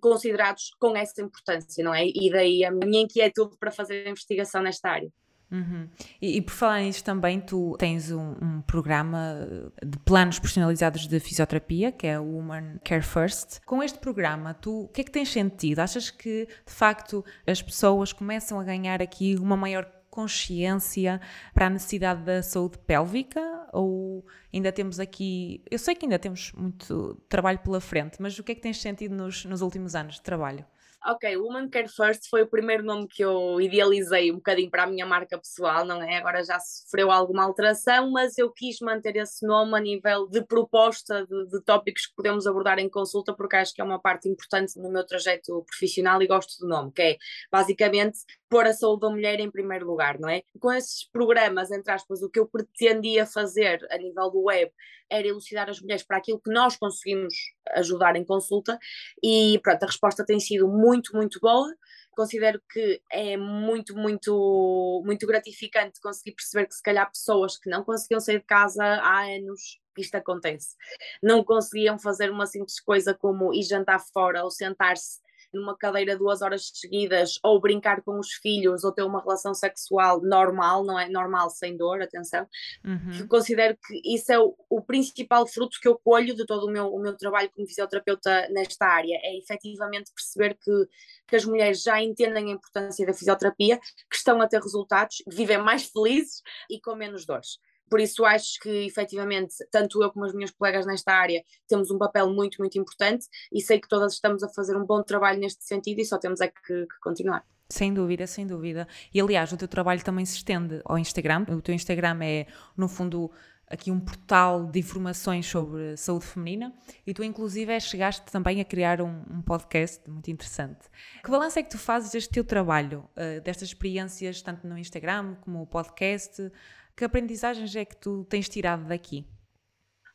considerados 0.00 0.70
com 0.78 0.94
essa 0.96 1.22
importância, 1.22 1.82
não 1.82 1.94
é? 1.94 2.06
E 2.06 2.30
daí 2.30 2.64
a 2.64 2.70
minha 2.70 3.02
inquietude 3.02 3.56
para 3.58 3.70
fazer 3.70 4.06
a 4.06 4.10
investigação 4.10 4.62
nesta 4.62 4.90
área. 4.90 5.10
Uhum. 5.50 5.88
E, 6.20 6.36
e, 6.36 6.42
por 6.42 6.52
falar 6.52 6.80
nisso 6.80 7.02
também, 7.02 7.40
tu 7.40 7.74
tens 7.78 8.10
um, 8.10 8.34
um, 8.42 8.60
programa 8.62 9.72
de 9.82 9.98
planos 10.00 10.38
personalizados 10.38 11.06
de 11.06 11.18
fisioterapia, 11.18 11.90
que 11.90 12.06
é 12.06 12.20
o 12.20 12.24
Woman 12.24 12.78
Care 12.84 13.02
First. 13.02 13.60
Com 13.64 13.82
este 13.82 13.98
programa, 13.98 14.52
tu 14.52 14.82
o 14.82 14.88
que 14.88 15.00
é 15.00 15.04
que 15.04 15.10
tens 15.10 15.30
sentido? 15.30 15.78
Achas 15.80 16.10
que 16.10 16.46
de 16.46 16.72
facto 16.72 17.24
as 17.46 17.62
pessoas 17.62 18.12
começam 18.12 18.60
a 18.60 18.64
ganhar 18.64 19.00
aqui 19.00 19.36
uma 19.36 19.56
maior 19.56 19.90
consciência 20.10 21.20
para 21.54 21.66
a 21.66 21.70
necessidade 21.70 22.22
da 22.22 22.42
saúde 22.42 22.78
pélvica? 22.78 23.40
Ou 23.72 24.26
ainda 24.52 24.70
temos 24.70 25.00
aqui. 25.00 25.62
Eu 25.70 25.78
sei 25.78 25.94
que 25.94 26.04
ainda 26.04 26.18
temos 26.18 26.52
muito 26.52 27.18
trabalho 27.28 27.58
pela 27.60 27.80
frente, 27.80 28.20
mas 28.20 28.38
o 28.38 28.44
que 28.44 28.52
é 28.52 28.54
que 28.54 28.60
tens 28.60 28.80
sentido 28.80 29.14
nos, 29.14 29.46
nos 29.46 29.62
últimos 29.62 29.94
anos 29.94 30.16
de 30.16 30.22
trabalho? 30.22 30.64
Ok, 31.06 31.36
Woman 31.36 31.68
Care 31.68 31.88
First 31.88 32.28
foi 32.28 32.42
o 32.42 32.46
primeiro 32.46 32.82
nome 32.82 33.06
que 33.06 33.24
eu 33.24 33.60
idealizei 33.60 34.30
um 34.32 34.36
bocadinho 34.36 34.70
para 34.70 34.84
a 34.84 34.86
minha 34.86 35.06
marca 35.06 35.38
pessoal, 35.38 35.84
não 35.84 36.02
é? 36.02 36.16
Agora 36.16 36.42
já 36.42 36.58
sofreu 36.58 37.10
alguma 37.10 37.44
alteração, 37.44 38.10
mas 38.10 38.36
eu 38.36 38.50
quis 38.50 38.80
manter 38.80 39.16
esse 39.16 39.46
nome 39.46 39.76
a 39.76 39.80
nível 39.80 40.26
de 40.28 40.44
proposta 40.44 41.26
de, 41.26 41.46
de 41.48 41.62
tópicos 41.64 42.06
que 42.06 42.14
podemos 42.14 42.46
abordar 42.46 42.78
em 42.78 42.88
consulta, 42.88 43.32
porque 43.32 43.56
acho 43.56 43.74
que 43.74 43.80
é 43.80 43.84
uma 43.84 44.00
parte 44.00 44.28
importante 44.28 44.78
no 44.78 44.90
meu 44.90 45.04
trajeto 45.04 45.64
profissional 45.66 46.20
e 46.22 46.26
gosto 46.26 46.58
do 46.60 46.68
nome, 46.68 46.92
que 46.92 47.02
é 47.02 47.16
basicamente 47.50 48.18
pôr 48.48 48.66
a 48.66 48.72
saúde 48.72 49.02
da 49.02 49.10
mulher 49.10 49.40
em 49.40 49.50
primeiro 49.50 49.86
lugar, 49.86 50.18
não 50.18 50.28
é? 50.28 50.42
Com 50.58 50.72
esses 50.72 51.04
programas, 51.10 51.70
entre 51.70 51.92
aspas, 51.92 52.22
o 52.22 52.30
que 52.30 52.40
eu 52.40 52.46
pretendia 52.46 53.26
fazer 53.26 53.86
a 53.90 53.98
nível 53.98 54.30
do 54.30 54.44
web 54.44 54.72
era 55.10 55.26
elucidar 55.26 55.68
as 55.68 55.80
mulheres 55.80 56.02
para 56.02 56.18
aquilo 56.18 56.40
que 56.40 56.52
nós 56.52 56.76
conseguimos 56.76 57.34
ajudar 57.72 58.16
em 58.16 58.24
consulta 58.24 58.78
e 59.22 59.58
pronto, 59.62 59.82
a 59.82 59.86
resposta 59.86 60.24
tem 60.24 60.38
sido 60.38 60.68
muito, 60.68 60.87
muito 61.14 61.38
boa. 61.40 61.72
Considero 62.16 62.60
que 62.70 63.00
é 63.12 63.36
muito, 63.36 63.96
muito, 63.96 65.02
muito 65.04 65.26
gratificante 65.26 66.00
conseguir 66.00 66.34
perceber 66.34 66.66
que 66.66 66.74
se 66.74 66.82
calhar 66.82 67.08
pessoas 67.10 67.56
que 67.58 67.70
não 67.70 67.84
conseguiam 67.84 68.20
sair 68.20 68.40
de 68.40 68.46
casa 68.46 68.84
há 68.84 69.24
anos 69.24 69.78
isto 70.00 70.14
acontece. 70.14 70.76
Não 71.22 71.44
conseguiam 71.44 71.98
fazer 71.98 72.30
uma 72.30 72.46
simples 72.46 72.80
coisa 72.80 73.14
como 73.14 73.52
ir 73.52 73.64
jantar 73.64 74.00
fora 74.12 74.44
ou 74.44 74.50
sentar-se 74.50 75.20
numa 75.52 75.76
cadeira 75.76 76.16
duas 76.16 76.42
horas 76.42 76.70
seguidas, 76.74 77.38
ou 77.42 77.60
brincar 77.60 78.02
com 78.02 78.18
os 78.18 78.32
filhos, 78.32 78.84
ou 78.84 78.92
ter 78.92 79.02
uma 79.02 79.20
relação 79.20 79.54
sexual 79.54 80.20
normal, 80.20 80.84
não 80.84 80.98
é 80.98 81.08
normal 81.08 81.50
sem 81.50 81.76
dor, 81.76 82.02
atenção, 82.02 82.46
uhum. 82.84 83.26
considero 83.28 83.76
que 83.76 84.00
isso 84.04 84.32
é 84.32 84.38
o, 84.38 84.54
o, 84.68 84.82
principal 84.82 85.46
fruto 85.46 85.78
que 85.80 85.88
eu 85.88 85.98
colho 85.98 86.34
de 86.34 86.46
todo 86.46 86.66
o 86.66 86.70
meu, 86.70 86.86
o 86.86 87.00
meu 87.00 87.16
trabalho 87.16 87.50
como 87.54 87.66
fisioterapeuta 87.66 88.48
nesta 88.50 88.86
área, 88.86 89.18
é 89.22 89.38
efetivamente 89.38 90.12
perceber 90.14 90.54
que, 90.54 90.88
que 91.26 91.36
as 91.36 91.44
mulheres 91.44 91.82
já 91.82 92.00
entendem 92.02 92.50
a 92.50 92.54
importância 92.54 93.06
da 93.06 93.14
fisioterapia, 93.14 93.78
que 93.78 94.16
estão 94.16 94.40
a 94.40 94.48
ter 94.48 94.60
resultados, 94.60 95.22
vivem 95.26 95.58
mais 95.58 95.84
felizes 95.90 96.42
e 96.70 96.80
com 96.80 96.94
menos 96.94 97.24
dores. 97.24 97.58
Por 97.88 98.00
isso 98.00 98.24
acho 98.24 98.58
que 98.60 98.86
efetivamente, 98.86 99.54
tanto 99.70 100.02
eu 100.02 100.10
como 100.10 100.24
as 100.24 100.34
minhas 100.34 100.50
colegas 100.50 100.86
nesta 100.86 101.12
área 101.12 101.42
temos 101.66 101.90
um 101.90 101.98
papel 101.98 102.32
muito, 102.32 102.58
muito 102.58 102.78
importante 102.78 103.26
e 103.52 103.60
sei 103.60 103.80
que 103.80 103.88
todas 103.88 104.14
estamos 104.14 104.42
a 104.42 104.48
fazer 104.48 104.76
um 104.76 104.84
bom 104.84 105.02
trabalho 105.02 105.40
neste 105.40 105.64
sentido 105.64 106.00
e 106.00 106.04
só 106.04 106.18
temos 106.18 106.40
é 106.40 106.48
que, 106.48 106.52
que 106.64 107.00
continuar. 107.00 107.44
Sem 107.70 107.92
dúvida, 107.92 108.26
sem 108.26 108.46
dúvida. 108.46 108.88
E 109.12 109.20
aliás, 109.20 109.52
o 109.52 109.56
teu 109.56 109.68
trabalho 109.68 110.02
também 110.02 110.24
se 110.24 110.36
estende 110.36 110.80
ao 110.84 110.98
Instagram. 110.98 111.44
O 111.50 111.60
teu 111.60 111.74
Instagram 111.74 112.18
é, 112.22 112.46
no 112.74 112.88
fundo, 112.88 113.30
aqui 113.70 113.90
um 113.90 114.00
portal 114.00 114.66
de 114.66 114.78
informações 114.80 115.46
sobre 115.46 115.96
saúde 115.96 116.24
feminina 116.24 116.72
e 117.06 117.12
tu 117.12 117.22
inclusive 117.22 117.78
chegaste 117.80 118.30
também 118.30 118.60
a 118.60 118.64
criar 118.64 119.00
um, 119.00 119.22
um 119.30 119.42
podcast 119.42 120.08
muito 120.08 120.30
interessante. 120.30 120.88
Que 121.22 121.30
balanço 121.30 121.58
é 121.58 121.62
que 121.62 121.70
tu 121.70 121.78
fazes 121.78 122.10
deste 122.10 122.30
teu 122.30 122.44
trabalho, 122.44 123.08
uh, 123.16 123.40
destas 123.42 123.68
experiências 123.68 124.40
tanto 124.40 124.66
no 124.66 124.78
Instagram 124.78 125.34
como 125.42 125.62
o 125.62 125.66
podcast? 125.66 126.50
Que 126.98 127.04
aprendizagens 127.04 127.76
é 127.76 127.84
que 127.84 127.96
tu 127.96 128.24
tens 128.24 128.48
tirado 128.48 128.88
daqui? 128.88 129.24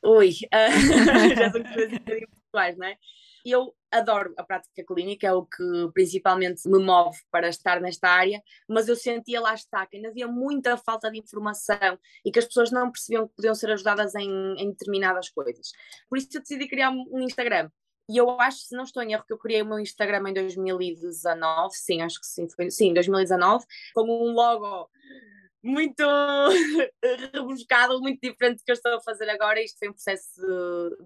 Ui, 0.03 0.31
uh, 0.31 0.31
já 1.33 1.47
são 1.49 1.63
coisas 1.63 1.99
pessoais, 1.99 2.77
não 2.77 2.85
é? 2.85 2.97
Eu 3.45 3.73
adoro 3.89 4.33
a 4.37 4.43
prática 4.43 4.83
clínica, 4.85 5.25
é 5.25 5.31
o 5.31 5.45
que 5.45 5.63
principalmente 5.93 6.67
me 6.67 6.83
move 6.83 7.17
para 7.31 7.47
estar 7.47 7.79
nesta 7.79 8.09
área, 8.09 8.43
mas 8.67 8.89
eu 8.89 8.97
sentia 8.97 9.39
lá 9.39 9.53
está 9.53 9.85
que 9.85 9.95
ainda 9.95 10.09
havia 10.09 10.27
muita 10.27 10.75
falta 10.75 11.09
de 11.09 11.19
informação 11.19 11.97
e 12.25 12.29
que 12.29 12.39
as 12.39 12.45
pessoas 12.45 12.69
não 12.69 12.91
percebiam 12.91 13.29
que 13.29 13.35
podiam 13.35 13.55
ser 13.55 13.71
ajudadas 13.71 14.13
em, 14.15 14.29
em 14.57 14.69
determinadas 14.71 15.29
coisas. 15.29 15.71
Por 16.09 16.17
isso 16.17 16.27
eu 16.33 16.41
decidi 16.41 16.67
criar 16.67 16.89
um 16.89 17.21
Instagram. 17.21 17.69
E 18.09 18.17
eu 18.17 18.29
acho, 18.41 18.57
se 18.57 18.75
não 18.75 18.83
estou 18.83 19.01
em 19.01 19.13
erro, 19.13 19.23
que 19.25 19.31
eu 19.31 19.37
criei 19.37 19.61
o 19.61 19.65
meu 19.65 19.79
Instagram 19.79 20.29
em 20.29 20.33
2019, 20.33 21.73
sim, 21.77 22.01
acho 22.01 22.19
que 22.19 22.27
sim, 22.27 22.49
foi, 22.49 22.69
sim, 22.69 22.93
2019, 22.93 23.65
com 23.93 24.03
um 24.03 24.33
logo 24.33 24.89
muito 25.63 26.03
rebuscado, 27.33 27.99
muito 28.01 28.19
diferente 28.21 28.57
do 28.57 28.63
que 28.65 28.71
eu 28.71 28.75
estou 28.75 28.95
a 28.95 29.01
fazer 29.01 29.29
agora. 29.29 29.63
Isto 29.63 29.79
foi 29.79 29.89
um 29.89 29.93
processo 29.93 30.31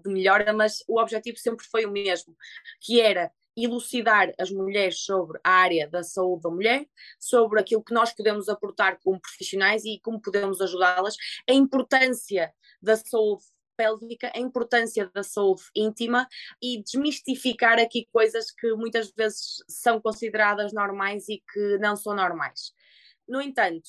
de 0.04 0.12
melhora, 0.12 0.52
mas 0.52 0.82
o 0.88 1.00
objetivo 1.00 1.38
sempre 1.38 1.64
foi 1.66 1.86
o 1.86 1.90
mesmo, 1.90 2.36
que 2.80 3.00
era 3.00 3.30
elucidar 3.56 4.32
as 4.38 4.50
mulheres 4.50 5.00
sobre 5.00 5.40
a 5.42 5.50
área 5.50 5.88
da 5.88 6.02
saúde 6.02 6.42
da 6.42 6.50
mulher, 6.50 6.86
sobre 7.18 7.60
aquilo 7.60 7.82
que 7.82 7.94
nós 7.94 8.12
podemos 8.12 8.48
aportar 8.48 8.98
como 9.02 9.20
profissionais 9.20 9.84
e 9.84 10.00
como 10.00 10.20
podemos 10.20 10.60
ajudá-las, 10.60 11.16
a 11.48 11.52
importância 11.52 12.52
da 12.80 12.96
saúde 12.96 13.44
pélvica, 13.76 14.32
a 14.34 14.38
importância 14.40 15.08
da 15.14 15.22
saúde 15.22 15.62
íntima 15.74 16.28
e 16.60 16.82
desmistificar 16.82 17.78
aqui 17.78 18.08
coisas 18.12 18.50
que 18.50 18.72
muitas 18.74 19.12
vezes 19.12 19.62
são 19.68 20.00
consideradas 20.00 20.72
normais 20.72 21.28
e 21.28 21.42
que 21.52 21.78
não 21.78 21.96
são 21.96 22.14
normais. 22.14 22.72
No 23.26 23.40
entanto, 23.40 23.88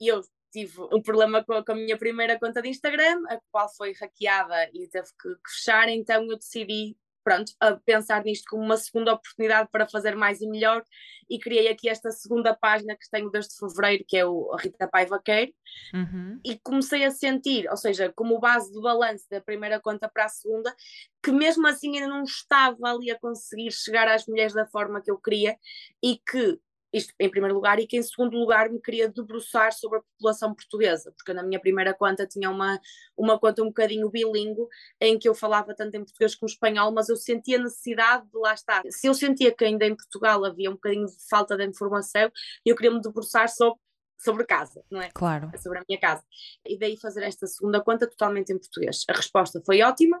e 0.00 0.08
eu 0.08 0.22
tive 0.52 0.80
um 0.92 1.02
problema 1.02 1.44
com 1.44 1.52
a, 1.52 1.64
com 1.64 1.72
a, 1.72 1.74
minha 1.74 1.98
primeira 1.98 2.38
conta 2.38 2.62
de 2.62 2.68
Instagram, 2.68 3.22
a 3.28 3.38
qual 3.50 3.68
foi 3.76 3.92
hackeada 3.92 4.70
e 4.72 4.88
teve 4.88 5.08
que, 5.20 5.28
que, 5.28 5.50
fechar, 5.54 5.88
então 5.88 6.22
eu 6.30 6.38
decidi, 6.38 6.96
pronto, 7.22 7.52
a 7.60 7.74
pensar 7.74 8.24
nisto 8.24 8.44
como 8.48 8.62
uma 8.62 8.76
segunda 8.76 9.12
oportunidade 9.12 9.68
para 9.70 9.86
fazer 9.86 10.16
mais 10.16 10.40
e 10.40 10.48
melhor 10.48 10.82
e 11.28 11.38
criei 11.38 11.68
aqui 11.68 11.88
esta 11.88 12.10
segunda 12.10 12.54
página 12.54 12.96
que 12.96 13.10
tenho 13.10 13.30
desde 13.30 13.56
fevereiro, 13.56 14.04
que 14.06 14.16
é 14.16 14.24
o 14.24 14.54
Rita 14.56 14.88
Paiva 14.88 15.20
Quer, 15.22 15.50
uhum. 15.92 16.40
e 16.44 16.58
comecei 16.60 17.04
a 17.04 17.10
sentir, 17.10 17.68
ou 17.68 17.76
seja, 17.76 18.12
como 18.14 18.38
base 18.38 18.72
do 18.72 18.80
balanço 18.80 19.26
da 19.28 19.40
primeira 19.40 19.80
conta 19.80 20.08
para 20.08 20.24
a 20.24 20.28
segunda, 20.28 20.74
que 21.22 21.32
mesmo 21.32 21.66
assim 21.66 21.96
ainda 21.96 22.08
não 22.08 22.22
estava 22.22 22.78
ali 22.88 23.10
a 23.10 23.18
conseguir 23.18 23.72
chegar 23.72 24.08
às 24.08 24.26
mulheres 24.26 24.54
da 24.54 24.66
forma 24.66 25.02
que 25.02 25.10
eu 25.10 25.18
queria 25.18 25.58
e 26.02 26.18
que 26.18 26.58
isto 26.98 27.14
em 27.18 27.30
primeiro 27.30 27.54
lugar, 27.54 27.78
e 27.78 27.86
que 27.86 27.96
em 27.96 28.02
segundo 28.02 28.36
lugar 28.36 28.70
me 28.70 28.80
queria 28.80 29.08
debruçar 29.08 29.72
sobre 29.72 29.98
a 29.98 30.02
população 30.02 30.54
portuguesa, 30.54 31.12
porque 31.16 31.32
na 31.32 31.42
minha 31.42 31.60
primeira 31.60 31.94
conta 31.94 32.26
tinha 32.26 32.50
uma, 32.50 32.80
uma 33.16 33.38
conta 33.38 33.62
um 33.62 33.66
bocadinho 33.66 34.10
bilíngue, 34.10 34.66
em 35.00 35.18
que 35.18 35.28
eu 35.28 35.34
falava 35.34 35.74
tanto 35.74 35.96
em 35.96 36.04
português 36.04 36.34
como 36.34 36.48
espanhol, 36.48 36.92
mas 36.92 37.08
eu 37.08 37.16
sentia 37.16 37.58
necessidade 37.58 38.26
de 38.30 38.38
lá 38.38 38.54
estar. 38.54 38.82
Se 38.88 39.06
eu 39.06 39.14
sentia 39.14 39.54
que 39.54 39.64
ainda 39.64 39.86
em 39.86 39.96
Portugal 39.96 40.44
havia 40.44 40.70
um 40.70 40.74
bocadinho 40.74 41.06
de 41.06 41.28
falta 41.28 41.56
de 41.56 41.64
informação, 41.64 42.30
eu 42.64 42.76
queria 42.76 42.90
me 42.90 43.00
debruçar 43.00 43.48
sobre 43.48 43.78
sobre 44.18 44.46
casa, 44.46 44.82
não 44.90 45.00
é? 45.00 45.10
Claro. 45.12 45.50
Sobre 45.58 45.78
a 45.78 45.84
minha 45.86 46.00
casa. 46.00 46.24
E 46.66 46.78
daí 46.78 46.96
fazer 46.96 47.22
esta 47.22 47.46
segunda 47.46 47.82
conta 47.82 48.08
totalmente 48.08 48.50
em 48.50 48.58
português. 48.58 49.04
A 49.08 49.12
resposta 49.12 49.62
foi 49.64 49.82
ótima, 49.82 50.18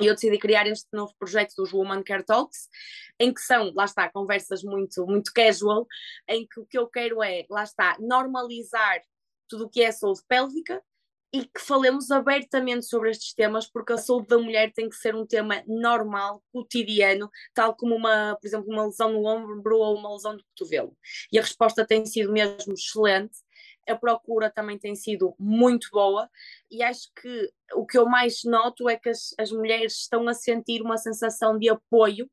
e 0.00 0.06
eu 0.06 0.14
decidi 0.14 0.38
criar 0.38 0.66
este 0.66 0.88
novo 0.92 1.14
projeto 1.18 1.54
dos 1.56 1.72
Woman 1.72 2.02
Care 2.02 2.24
Talks, 2.24 2.68
em 3.18 3.32
que 3.32 3.40
são, 3.40 3.72
lá 3.74 3.84
está, 3.84 4.10
conversas 4.10 4.62
muito, 4.62 5.06
muito 5.06 5.32
casual, 5.32 5.86
em 6.28 6.46
que 6.46 6.60
o 6.60 6.66
que 6.66 6.78
eu 6.78 6.88
quero 6.88 7.22
é, 7.22 7.44
lá 7.50 7.62
está, 7.62 7.96
normalizar 8.00 9.00
tudo 9.48 9.64
o 9.64 9.68
que 9.68 9.82
é 9.82 9.92
saúde 9.92 10.20
pélvica 10.28 10.82
e 11.32 11.44
que 11.44 11.60
falemos 11.60 12.10
abertamente 12.10 12.86
sobre 12.86 13.10
estes 13.10 13.34
temas, 13.34 13.70
porque 13.70 13.92
a 13.92 13.98
saúde 13.98 14.28
da 14.28 14.38
mulher 14.38 14.72
tem 14.72 14.88
que 14.88 14.96
ser 14.96 15.14
um 15.14 15.26
tema 15.26 15.62
normal, 15.66 16.42
cotidiano, 16.52 17.30
tal 17.52 17.76
como 17.76 17.94
uma, 17.94 18.36
por 18.40 18.46
exemplo, 18.46 18.72
uma 18.72 18.86
lesão 18.86 19.12
no 19.12 19.26
ombro 19.26 19.76
ou 19.76 19.96
uma 19.96 20.12
lesão 20.12 20.36
do 20.36 20.44
cotovelo. 20.44 20.96
E 21.32 21.38
a 21.38 21.42
resposta 21.42 21.86
tem 21.86 22.06
sido 22.06 22.32
mesmo 22.32 22.72
excelente 22.72 23.36
a 23.88 23.96
procura 23.96 24.50
também 24.50 24.78
tem 24.78 24.94
sido 24.94 25.34
muito 25.38 25.88
boa 25.92 26.28
e 26.70 26.82
acho 26.82 27.10
que 27.14 27.52
o 27.74 27.86
que 27.86 27.98
eu 27.98 28.06
mais 28.06 28.42
noto 28.44 28.88
é 28.88 28.96
que 28.96 29.08
as, 29.08 29.34
as 29.38 29.50
mulheres 29.50 30.00
estão 30.00 30.26
a 30.28 30.34
sentir 30.34 30.82
uma 30.82 30.98
sensação 30.98 31.58
de 31.58 31.68
apoio, 31.68 32.30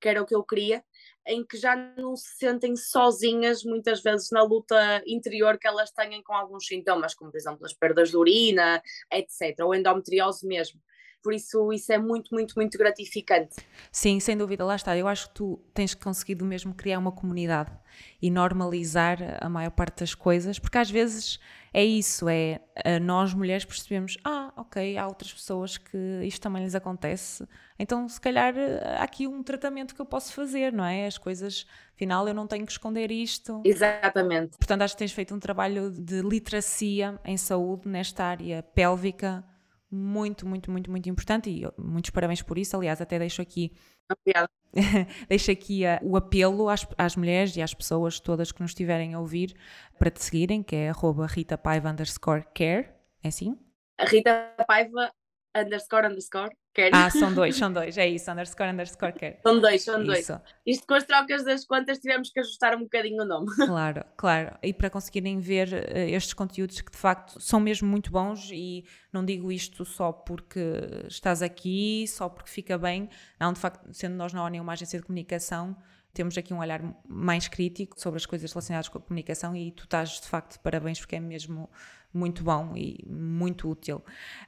que 0.00 0.08
era 0.08 0.22
o 0.22 0.26
que 0.26 0.34
eu 0.34 0.44
queria, 0.44 0.84
em 1.26 1.44
que 1.44 1.56
já 1.56 1.74
não 1.96 2.14
se 2.16 2.36
sentem 2.36 2.76
sozinhas 2.76 3.64
muitas 3.64 4.02
vezes 4.02 4.30
na 4.30 4.42
luta 4.42 5.02
interior 5.06 5.58
que 5.58 5.66
elas 5.66 5.90
têm 5.90 6.22
com 6.22 6.34
alguns 6.34 6.66
sintomas, 6.66 7.14
como 7.14 7.30
por 7.30 7.38
exemplo 7.38 7.64
as 7.64 7.72
perdas 7.72 8.10
de 8.10 8.16
urina, 8.16 8.82
etc., 9.10 9.60
ou 9.60 9.74
endometriose 9.74 10.46
mesmo 10.46 10.80
por 11.24 11.32
isso 11.32 11.72
isso 11.72 11.90
é 11.90 11.96
muito, 11.96 12.34
muito, 12.34 12.54
muito 12.54 12.76
gratificante. 12.76 13.56
Sim, 13.90 14.20
sem 14.20 14.36
dúvida, 14.36 14.62
lá 14.62 14.76
está. 14.76 14.94
Eu 14.94 15.08
acho 15.08 15.28
que 15.28 15.34
tu 15.34 15.58
tens 15.72 15.94
conseguido 15.94 16.44
mesmo 16.44 16.74
criar 16.74 16.98
uma 16.98 17.10
comunidade 17.10 17.72
e 18.20 18.30
normalizar 18.30 19.38
a 19.40 19.48
maior 19.48 19.70
parte 19.70 20.00
das 20.00 20.14
coisas, 20.14 20.58
porque 20.58 20.76
às 20.76 20.90
vezes 20.90 21.40
é 21.72 21.82
isso, 21.82 22.28
é 22.28 22.60
nós 23.00 23.32
mulheres 23.32 23.64
percebemos, 23.64 24.18
ah, 24.24 24.52
ok, 24.56 24.98
há 24.98 25.06
outras 25.06 25.32
pessoas 25.32 25.78
que 25.78 25.96
isto 26.24 26.40
também 26.40 26.62
lhes 26.62 26.74
acontece, 26.74 27.46
então 27.78 28.08
se 28.08 28.20
calhar 28.20 28.54
há 28.98 29.02
aqui 29.02 29.26
um 29.26 29.42
tratamento 29.42 29.94
que 29.94 30.00
eu 30.00 30.06
posso 30.06 30.32
fazer, 30.34 30.72
não 30.72 30.84
é? 30.84 31.06
As 31.06 31.18
coisas, 31.18 31.66
afinal 31.94 32.26
eu 32.28 32.34
não 32.34 32.46
tenho 32.46 32.66
que 32.66 32.72
esconder 32.72 33.10
isto. 33.10 33.62
Exatamente. 33.64 34.56
Portanto, 34.58 34.82
acho 34.82 34.94
que 34.94 34.98
tens 34.98 35.12
feito 35.12 35.34
um 35.34 35.40
trabalho 35.40 35.90
de 35.90 36.20
literacia 36.20 37.18
em 37.24 37.36
saúde 37.36 37.88
nesta 37.88 38.24
área 38.24 38.62
pélvica 38.62 39.44
muito, 39.94 40.46
muito, 40.46 40.70
muito, 40.70 40.90
muito 40.90 41.08
importante 41.08 41.50
e 41.50 41.62
muitos 41.80 42.10
parabéns 42.10 42.42
por 42.42 42.58
isso. 42.58 42.76
Aliás, 42.76 43.00
até 43.00 43.18
deixo 43.18 43.40
aqui 43.40 43.72
Obrigada. 44.10 44.50
Deixo 45.28 45.50
aqui 45.50 45.84
uh, 45.84 46.06
o 46.06 46.16
apelo 46.16 46.68
às, 46.68 46.86
às, 46.98 47.16
mulheres 47.16 47.56
e 47.56 47.62
às 47.62 47.72
pessoas 47.72 48.20
todas 48.20 48.52
que 48.52 48.60
nos 48.60 48.72
estiverem 48.72 49.14
a 49.14 49.20
ouvir 49.20 49.54
para 49.98 50.10
te 50.10 50.22
seguirem, 50.22 50.62
que 50.62 50.76
é 50.76 50.90
arroba 50.90 51.26
Rita 51.26 51.56
Paiva 51.56 51.90
underscore 51.90 52.44
care, 52.54 52.92
é 53.22 53.28
assim? 53.28 53.58
Rita 54.00 54.54
Paiva 54.66 55.10
underscore 55.56 56.08
underscore 56.08 56.50
Quer. 56.74 56.90
Ah, 56.92 57.08
são 57.08 57.32
dois, 57.32 57.54
são 57.56 57.72
dois, 57.72 57.96
é 57.96 58.08
isso, 58.08 58.30
underscore, 58.30 58.70
underscore, 58.70 59.12
quer. 59.12 59.38
São 59.42 59.60
dois, 59.60 59.82
são 59.82 60.02
dois. 60.02 60.28
Isto 60.66 60.86
com 60.86 60.94
as 60.94 61.04
trocas 61.04 61.44
das 61.44 61.64
contas 61.64 61.98
tivemos 61.98 62.30
que 62.30 62.40
ajustar 62.40 62.74
um 62.76 62.80
bocadinho 62.80 63.22
o 63.22 63.26
nome. 63.26 63.46
Claro, 63.74 64.04
claro. 64.16 64.56
E 64.62 64.72
para 64.72 64.90
conseguirem 64.90 65.38
ver 65.38 65.68
uh, 65.68 65.98
estes 65.98 66.32
conteúdos 66.34 66.80
que 66.80 66.90
de 66.90 66.98
facto 66.98 67.40
são 67.40 67.58
mesmo 67.58 67.88
muito 67.88 68.10
bons 68.10 68.50
e 68.52 68.84
não 69.12 69.24
digo 69.24 69.50
isto 69.50 69.84
só 69.84 70.12
porque 70.12 70.60
estás 71.08 71.42
aqui, 71.42 72.06
só 72.08 72.28
porque 72.28 72.50
fica 72.50 72.76
bem. 72.76 73.08
Não, 73.38 73.52
de 73.52 73.60
facto, 73.60 73.88
sendo 73.92 74.16
nós 74.16 74.32
na 74.32 74.44
ONU 74.44 74.60
uma 74.60 74.72
agência 74.72 74.98
de 74.98 75.04
comunicação, 75.04 75.76
temos 76.14 76.38
aqui 76.38 76.54
um 76.54 76.58
olhar 76.58 76.80
mais 77.06 77.48
crítico 77.48 78.00
sobre 78.00 78.18
as 78.18 78.24
coisas 78.24 78.50
relacionadas 78.50 78.88
com 78.88 78.98
a 78.98 79.00
comunicação 79.00 79.54
e 79.54 79.72
tu 79.72 79.84
estás 79.84 80.20
de 80.20 80.28
facto 80.28 80.52
de 80.52 80.58
parabéns 80.60 81.00
porque 81.00 81.16
é 81.16 81.20
mesmo 81.20 81.68
muito 82.12 82.44
bom 82.44 82.74
e 82.76 83.04
muito 83.06 83.68
útil. 83.68 84.02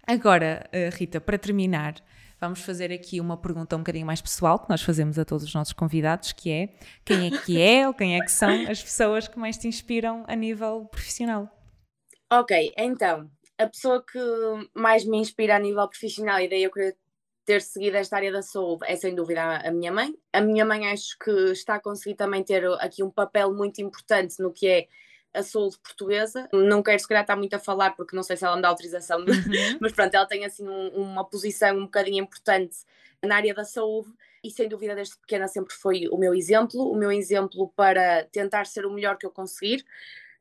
Agora, 0.07 0.69
eh, 0.73 0.89
Rita, 0.91 1.21
para 1.21 1.37
terminar, 1.37 1.95
vamos 2.41 2.61
fazer 2.61 2.93
aqui 2.93 3.21
uma 3.21 3.37
pergunta 3.37 3.75
um 3.75 3.81
bocadinho 3.81 4.07
mais 4.07 4.23
pessoal 4.23 4.59
que 4.59 4.71
nós 4.71 4.83
fazemos 4.83 5.19
a 5.19 5.25
todos 5.25 5.45
os 5.45 5.53
nossos 5.53 5.73
convidados, 5.73 6.33
que 6.33 6.51
é 6.51 6.69
quem 7.05 7.27
é 7.27 7.39
que 7.39 7.61
é 7.61 7.89
ou 7.89 7.93
quem 7.93 8.17
é 8.17 8.21
que 8.21 8.31
são 8.31 8.71
as 8.71 8.81
pessoas 8.83 9.27
que 9.27 9.39
mais 9.39 9.59
te 9.59 9.67
inspiram 9.67 10.25
a 10.29 10.37
nível 10.37 10.87
profissional? 10.87 11.51
Ok, 12.33 12.73
então, 12.77 13.29
a 13.59 13.67
pessoa 13.67 14.05
que 14.05 14.19
mais 14.75 15.05
me 15.05 15.19
inspira 15.19 15.57
a 15.57 15.59
nível 15.59 15.89
profissional, 15.89 16.41
e 16.41 16.49
daí 16.49 16.63
eu 16.63 16.71
queria 16.71 16.95
ter 17.47 17.63
seguido 17.63 17.97
esta 17.97 18.17
área 18.17 18.33
da 18.33 18.43
saúde, 18.43 18.85
é 18.87 18.97
sem 18.97 19.15
dúvida 19.15 19.41
a 19.41 19.71
minha 19.71 19.93
mãe. 19.93 20.13
A 20.33 20.41
minha 20.41 20.65
mãe 20.65 20.91
acho 20.91 21.17
que 21.19 21.31
está 21.53 21.77
a 21.77 21.81
conseguir 21.81 22.17
também 22.17 22.43
ter 22.43 22.67
aqui 22.81 23.05
um 23.05 23.11
papel 23.11 23.55
muito 23.55 23.81
importante 23.81 24.43
no 24.43 24.53
que 24.53 24.67
é 24.67 24.89
a 25.33 25.45
saúde 25.45 25.79
portuguesa. 25.79 26.49
Não 26.53 26.83
quero 26.83 26.99
se 26.99 27.07
calhar 27.07 27.23
estar 27.23 27.37
muito 27.37 27.55
a 27.55 27.59
falar 27.61 27.93
porque 27.93 28.17
não 28.17 28.25
sei 28.25 28.37
se 28.37 28.45
ela 28.45 28.57
me 28.57 28.63
dá 28.63 28.69
autorização, 28.69 29.21
uhum. 29.25 29.79
mas 29.81 29.93
pronto, 29.93 30.13
ela 30.13 30.27
tem 30.27 30.45
assim 30.45 30.69
um, 30.69 30.89
uma 30.89 31.25
posição 31.25 31.77
um 31.77 31.85
bocadinho 31.85 32.25
importante 32.25 32.79
na 33.23 33.37
área 33.37 33.55
da 33.55 33.65
saúde 33.65 34.11
e 34.43 34.51
sem 34.51 34.69
dúvida 34.69 34.95
desde 34.95 35.17
pequena 35.17 35.47
sempre 35.47 35.73
foi 35.73 36.09
o 36.09 36.19
meu 36.19 36.35
exemplo, 36.35 36.91
o 36.91 36.97
meu 36.97 37.13
exemplo 37.13 37.73
para 37.77 38.25
tentar 38.25 38.67
ser 38.67 38.85
o 38.85 38.93
melhor 38.93 39.17
que 39.17 39.27
eu 39.27 39.31
conseguir 39.31 39.85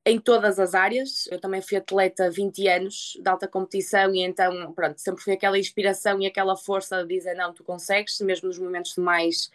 em 0.06 0.20
todas 0.20 0.60
as 0.60 0.76
áreas. 0.76 1.28
Eu 1.32 1.40
também 1.40 1.62
fui 1.62 1.78
atleta 1.78 2.30
20 2.30 2.68
anos 2.68 3.18
de 3.20 3.28
alta 3.28 3.48
competição 3.48 4.14
e 4.14 4.22
então, 4.22 4.72
pronto, 4.74 5.00
sempre 5.02 5.24
foi 5.24 5.34
aquela 5.34 5.58
inspiração 5.58 6.22
e 6.22 6.28
aquela 6.28 6.56
força 6.56 7.02
de 7.04 7.16
dizer 7.16 7.36
não, 7.36 7.54
tu 7.54 7.64
consegues, 7.64 8.20
mesmo 8.22 8.48
nos 8.48 8.60
momentos 8.60 8.94
de 8.94 9.02
mais 9.02 9.50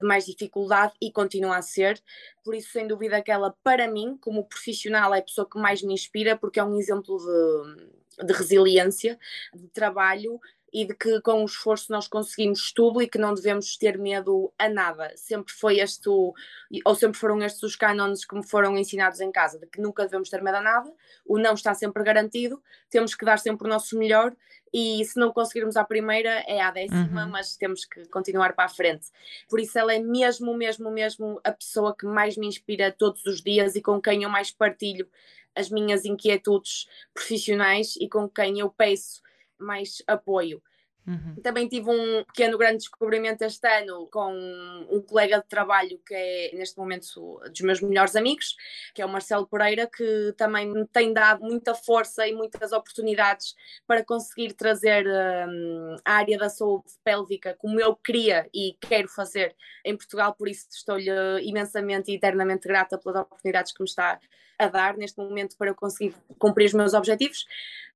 de 0.00 0.08
mais 0.08 0.26
dificuldade 0.26 0.92
e 1.00 1.12
continua 1.12 1.56
a 1.56 1.62
ser. 1.62 2.02
Por 2.44 2.56
isso, 2.56 2.72
sem 2.72 2.88
dúvida, 2.88 3.16
aquela, 3.16 3.54
para 3.62 3.88
mim, 3.88 4.18
como 4.20 4.44
profissional, 4.44 5.14
é 5.14 5.20
a 5.20 5.22
pessoa 5.22 5.48
que 5.48 5.58
mais 5.58 5.80
me 5.80 5.94
inspira, 5.94 6.36
porque 6.36 6.58
é 6.58 6.64
um 6.64 6.76
exemplo 6.76 7.16
de, 7.18 8.26
de 8.26 8.32
resiliência, 8.32 9.16
de 9.54 9.68
trabalho 9.68 10.40
e 10.72 10.86
de 10.86 10.94
que 10.94 11.20
com 11.20 11.42
o 11.42 11.44
esforço 11.44 11.92
nós 11.92 12.08
conseguimos 12.08 12.72
tudo 12.72 13.02
e 13.02 13.08
que 13.08 13.18
não 13.18 13.34
devemos 13.34 13.76
ter 13.76 13.98
medo 13.98 14.52
a 14.58 14.68
nada. 14.68 15.12
Sempre 15.16 15.52
foi 15.52 15.80
este, 15.80 16.08
ou 16.08 16.94
sempre 16.94 17.18
foram 17.18 17.42
estes 17.42 17.62
os 17.62 17.76
cânones 17.76 18.24
que 18.24 18.34
me 18.34 18.46
foram 18.46 18.76
ensinados 18.78 19.20
em 19.20 19.30
casa, 19.30 19.58
de 19.58 19.66
que 19.66 19.80
nunca 19.80 20.04
devemos 20.04 20.30
ter 20.30 20.42
medo 20.42 20.56
a 20.56 20.62
nada, 20.62 20.90
o 21.26 21.38
não 21.38 21.54
está 21.54 21.74
sempre 21.74 22.02
garantido, 22.02 22.62
temos 22.88 23.14
que 23.14 23.24
dar 23.24 23.38
sempre 23.38 23.66
o 23.66 23.70
nosso 23.70 23.98
melhor 23.98 24.34
e 24.72 25.04
se 25.04 25.18
não 25.18 25.30
conseguirmos 25.30 25.76
a 25.76 25.84
primeira 25.84 26.42
é 26.46 26.60
a 26.62 26.70
décima, 26.70 27.24
uhum. 27.24 27.30
mas 27.30 27.56
temos 27.56 27.84
que 27.84 28.06
continuar 28.08 28.54
para 28.54 28.64
a 28.64 28.68
frente. 28.68 29.08
Por 29.48 29.60
isso 29.60 29.78
ela 29.78 29.92
é 29.92 29.98
mesmo, 29.98 30.56
mesmo, 30.56 30.90
mesmo 30.90 31.38
a 31.44 31.52
pessoa 31.52 31.94
que 31.94 32.06
mais 32.06 32.38
me 32.38 32.46
inspira 32.46 32.90
todos 32.90 33.26
os 33.26 33.42
dias 33.42 33.76
e 33.76 33.82
com 33.82 34.00
quem 34.00 34.22
eu 34.22 34.30
mais 34.30 34.50
partilho 34.50 35.06
as 35.54 35.68
minhas 35.68 36.06
inquietudes 36.06 36.86
profissionais 37.12 37.94
e 38.00 38.08
com 38.08 38.26
quem 38.26 38.60
eu 38.60 38.70
peço 38.70 39.20
mais 39.58 40.02
apoio. 40.06 40.62
Uhum. 41.06 41.34
Também 41.42 41.66
tive 41.66 41.90
um 41.90 42.24
pequeno 42.24 42.56
grande 42.56 42.78
descobrimento 42.78 43.42
este 43.42 43.66
ano 43.66 44.06
com 44.06 44.32
um 44.88 45.02
colega 45.02 45.38
de 45.38 45.48
trabalho 45.48 46.00
que 46.06 46.14
é 46.14 46.50
neste 46.54 46.78
momento 46.78 47.06
dos 47.50 47.60
meus 47.60 47.80
melhores 47.80 48.14
amigos, 48.14 48.54
que 48.94 49.02
é 49.02 49.06
o 49.06 49.08
Marcelo 49.08 49.46
Pereira, 49.46 49.88
que 49.88 50.32
também 50.36 50.66
me 50.66 50.86
tem 50.86 51.12
dado 51.12 51.42
muita 51.42 51.74
força 51.74 52.26
e 52.26 52.32
muitas 52.32 52.70
oportunidades 52.70 53.54
para 53.84 54.04
conseguir 54.04 54.52
trazer 54.52 55.04
um, 55.06 55.96
a 56.04 56.12
área 56.14 56.38
da 56.38 56.48
saúde 56.48 56.92
pélvica 57.02 57.56
como 57.58 57.80
eu 57.80 57.96
queria 57.96 58.48
e 58.54 58.76
quero 58.80 59.08
fazer 59.08 59.56
em 59.84 59.96
Portugal, 59.96 60.34
por 60.34 60.48
isso 60.48 60.68
estou-lhe 60.70 61.10
imensamente 61.42 62.12
e 62.12 62.14
eternamente 62.14 62.68
grata 62.68 62.96
pelas 62.96 63.22
oportunidades 63.22 63.72
que 63.72 63.82
me 63.82 63.88
está 63.88 64.20
a 64.58 64.68
dar 64.68 64.96
neste 64.96 65.18
momento 65.18 65.56
para 65.56 65.70
eu 65.70 65.74
conseguir 65.74 66.14
cumprir 66.38 66.66
os 66.66 66.74
meus 66.74 66.94
objetivos. 66.94 67.44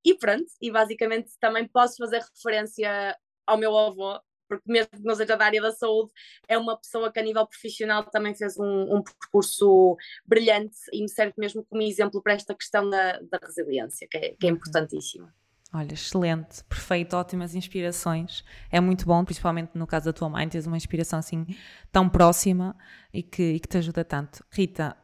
E 0.07 0.17
pronto, 0.17 0.45
e 0.61 0.71
basicamente 0.71 1.31
também 1.37 1.67
posso 1.67 1.97
fazer 1.97 2.21
referência 2.21 3.13
ao 3.45 3.57
meu 3.57 3.77
avô, 3.77 4.17
porque 4.47 4.63
mesmo 4.65 4.89
que 4.89 5.03
não 5.03 5.13
seja 5.13 5.35
da 5.35 5.43
área 5.43 5.61
da 5.61 5.73
saúde, 5.73 6.13
é 6.47 6.57
uma 6.57 6.77
pessoa 6.77 7.11
que 7.11 7.19
a 7.19 7.23
nível 7.23 7.45
profissional 7.45 8.05
também 8.09 8.33
fez 8.33 8.57
um, 8.57 8.95
um 8.95 9.03
percurso 9.03 9.97
brilhante 10.25 10.77
e 10.93 11.01
me 11.01 11.09
serve 11.09 11.33
mesmo 11.37 11.65
como 11.65 11.81
exemplo 11.81 12.23
para 12.23 12.35
esta 12.35 12.55
questão 12.55 12.89
da, 12.89 13.19
da 13.19 13.37
resiliência, 13.37 14.07
que 14.09 14.17
é, 14.17 14.35
que 14.39 14.47
é 14.47 14.49
importantíssima. 14.49 15.35
Olha, 15.73 15.93
excelente, 15.93 16.63
perfeito, 16.63 17.17
ótimas 17.17 17.53
inspirações. 17.53 18.45
É 18.71 18.79
muito 18.79 19.05
bom, 19.05 19.25
principalmente 19.25 19.71
no 19.75 19.85
caso 19.85 20.05
da 20.05 20.13
tua 20.13 20.29
mãe, 20.29 20.47
teres 20.47 20.67
uma 20.67 20.77
inspiração 20.77 21.19
assim 21.19 21.45
tão 21.91 22.07
próxima 22.07 22.77
e 23.13 23.21
que, 23.21 23.43
e 23.43 23.59
que 23.59 23.67
te 23.67 23.77
ajuda 23.77 24.05
tanto. 24.05 24.45
Rita, 24.49 24.95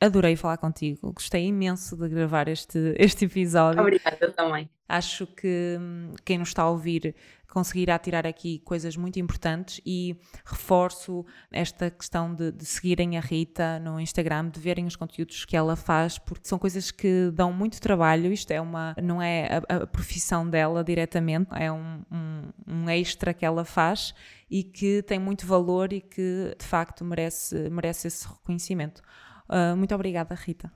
adorei 0.00 0.36
falar 0.36 0.58
contigo, 0.58 1.12
gostei 1.12 1.46
imenso 1.46 1.96
de 1.96 2.08
gravar 2.08 2.48
este, 2.48 2.94
este 2.98 3.24
episódio. 3.24 3.80
Obrigada 3.80 4.30
também. 4.32 4.68
Acho 4.88 5.26
que 5.26 5.76
hum, 5.80 6.12
quem 6.24 6.38
nos 6.38 6.48
está 6.48 6.62
a 6.62 6.70
ouvir 6.70 7.14
conseguirá 7.56 7.98
tirar 7.98 8.26
aqui 8.26 8.58
coisas 8.58 8.98
muito 8.98 9.18
importantes 9.18 9.80
e 9.86 10.14
reforço 10.44 11.24
esta 11.50 11.90
questão 11.90 12.34
de, 12.34 12.52
de, 12.52 12.66
seguirem 12.66 13.16
a 13.16 13.20
Rita 13.20 13.78
no 13.78 13.98
Instagram, 13.98 14.50
de 14.50 14.60
verem 14.60 14.84
os 14.84 14.94
conteúdos 14.94 15.46
que 15.46 15.56
ela 15.56 15.74
faz, 15.74 16.18
porque 16.18 16.46
são 16.46 16.58
coisas 16.58 16.90
que 16.90 17.30
dão 17.32 17.50
muito 17.54 17.80
trabalho. 17.80 18.30
Isto 18.30 18.50
é 18.50 18.60
uma, 18.60 18.94
não 19.02 19.22
é 19.22 19.62
a, 19.70 19.76
a 19.76 19.86
profissão 19.86 20.46
dela 20.46 20.84
diretamente, 20.84 21.48
é 21.54 21.72
um, 21.72 22.02
um, 22.12 22.42
um 22.66 22.90
extra 22.90 23.32
que 23.32 23.46
ela 23.46 23.64
faz 23.64 24.14
e 24.50 24.62
que 24.62 25.02
tem 25.02 25.18
muito 25.18 25.46
valor 25.46 25.94
e 25.94 26.02
que 26.02 26.54
de 26.58 26.64
facto 26.64 27.04
merece, 27.06 27.70
merece 27.70 28.08
esse 28.08 28.28
reconhecimento. 28.28 29.02
Uh, 29.48 29.76
muito 29.76 29.94
obrigada, 29.94 30.34
Rita. 30.34 30.72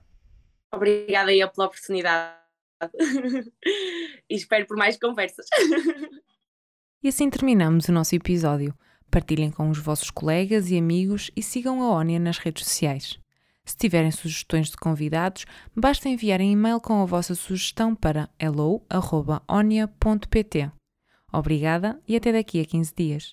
Obrigada 0.73 1.33
eu 1.33 1.49
pela 1.49 1.67
oportunidade. 1.67 2.39
e 4.29 4.35
espero 4.35 4.65
por 4.65 4.77
mais 4.77 4.97
conversas. 4.97 5.45
e 7.03 7.07
assim 7.09 7.29
terminamos 7.29 7.87
o 7.87 7.91
nosso 7.91 8.15
episódio. 8.15 8.73
Partilhem 9.11 9.51
com 9.51 9.69
os 9.69 9.77
vossos 9.77 10.09
colegas 10.09 10.71
e 10.71 10.77
amigos 10.77 11.29
e 11.35 11.43
sigam 11.43 11.81
a 11.81 11.91
ONIA 11.91 12.17
nas 12.19 12.37
redes 12.37 12.63
sociais. 12.63 13.19
Se 13.65 13.75
tiverem 13.77 14.09
sugestões 14.09 14.69
de 14.69 14.77
convidados, 14.77 15.45
basta 15.75 16.09
enviarem 16.09 16.53
e-mail 16.53 16.79
com 16.79 17.01
a 17.01 17.05
vossa 17.05 17.35
sugestão 17.35 17.93
para 17.93 18.29
hello.onia.pt. 18.39 19.51
Obrigada 21.31 22.01
e 22.07 22.15
até 22.15 22.31
daqui 22.31 22.59
a 22.61 22.65
15 22.65 22.93
dias. 22.95 23.29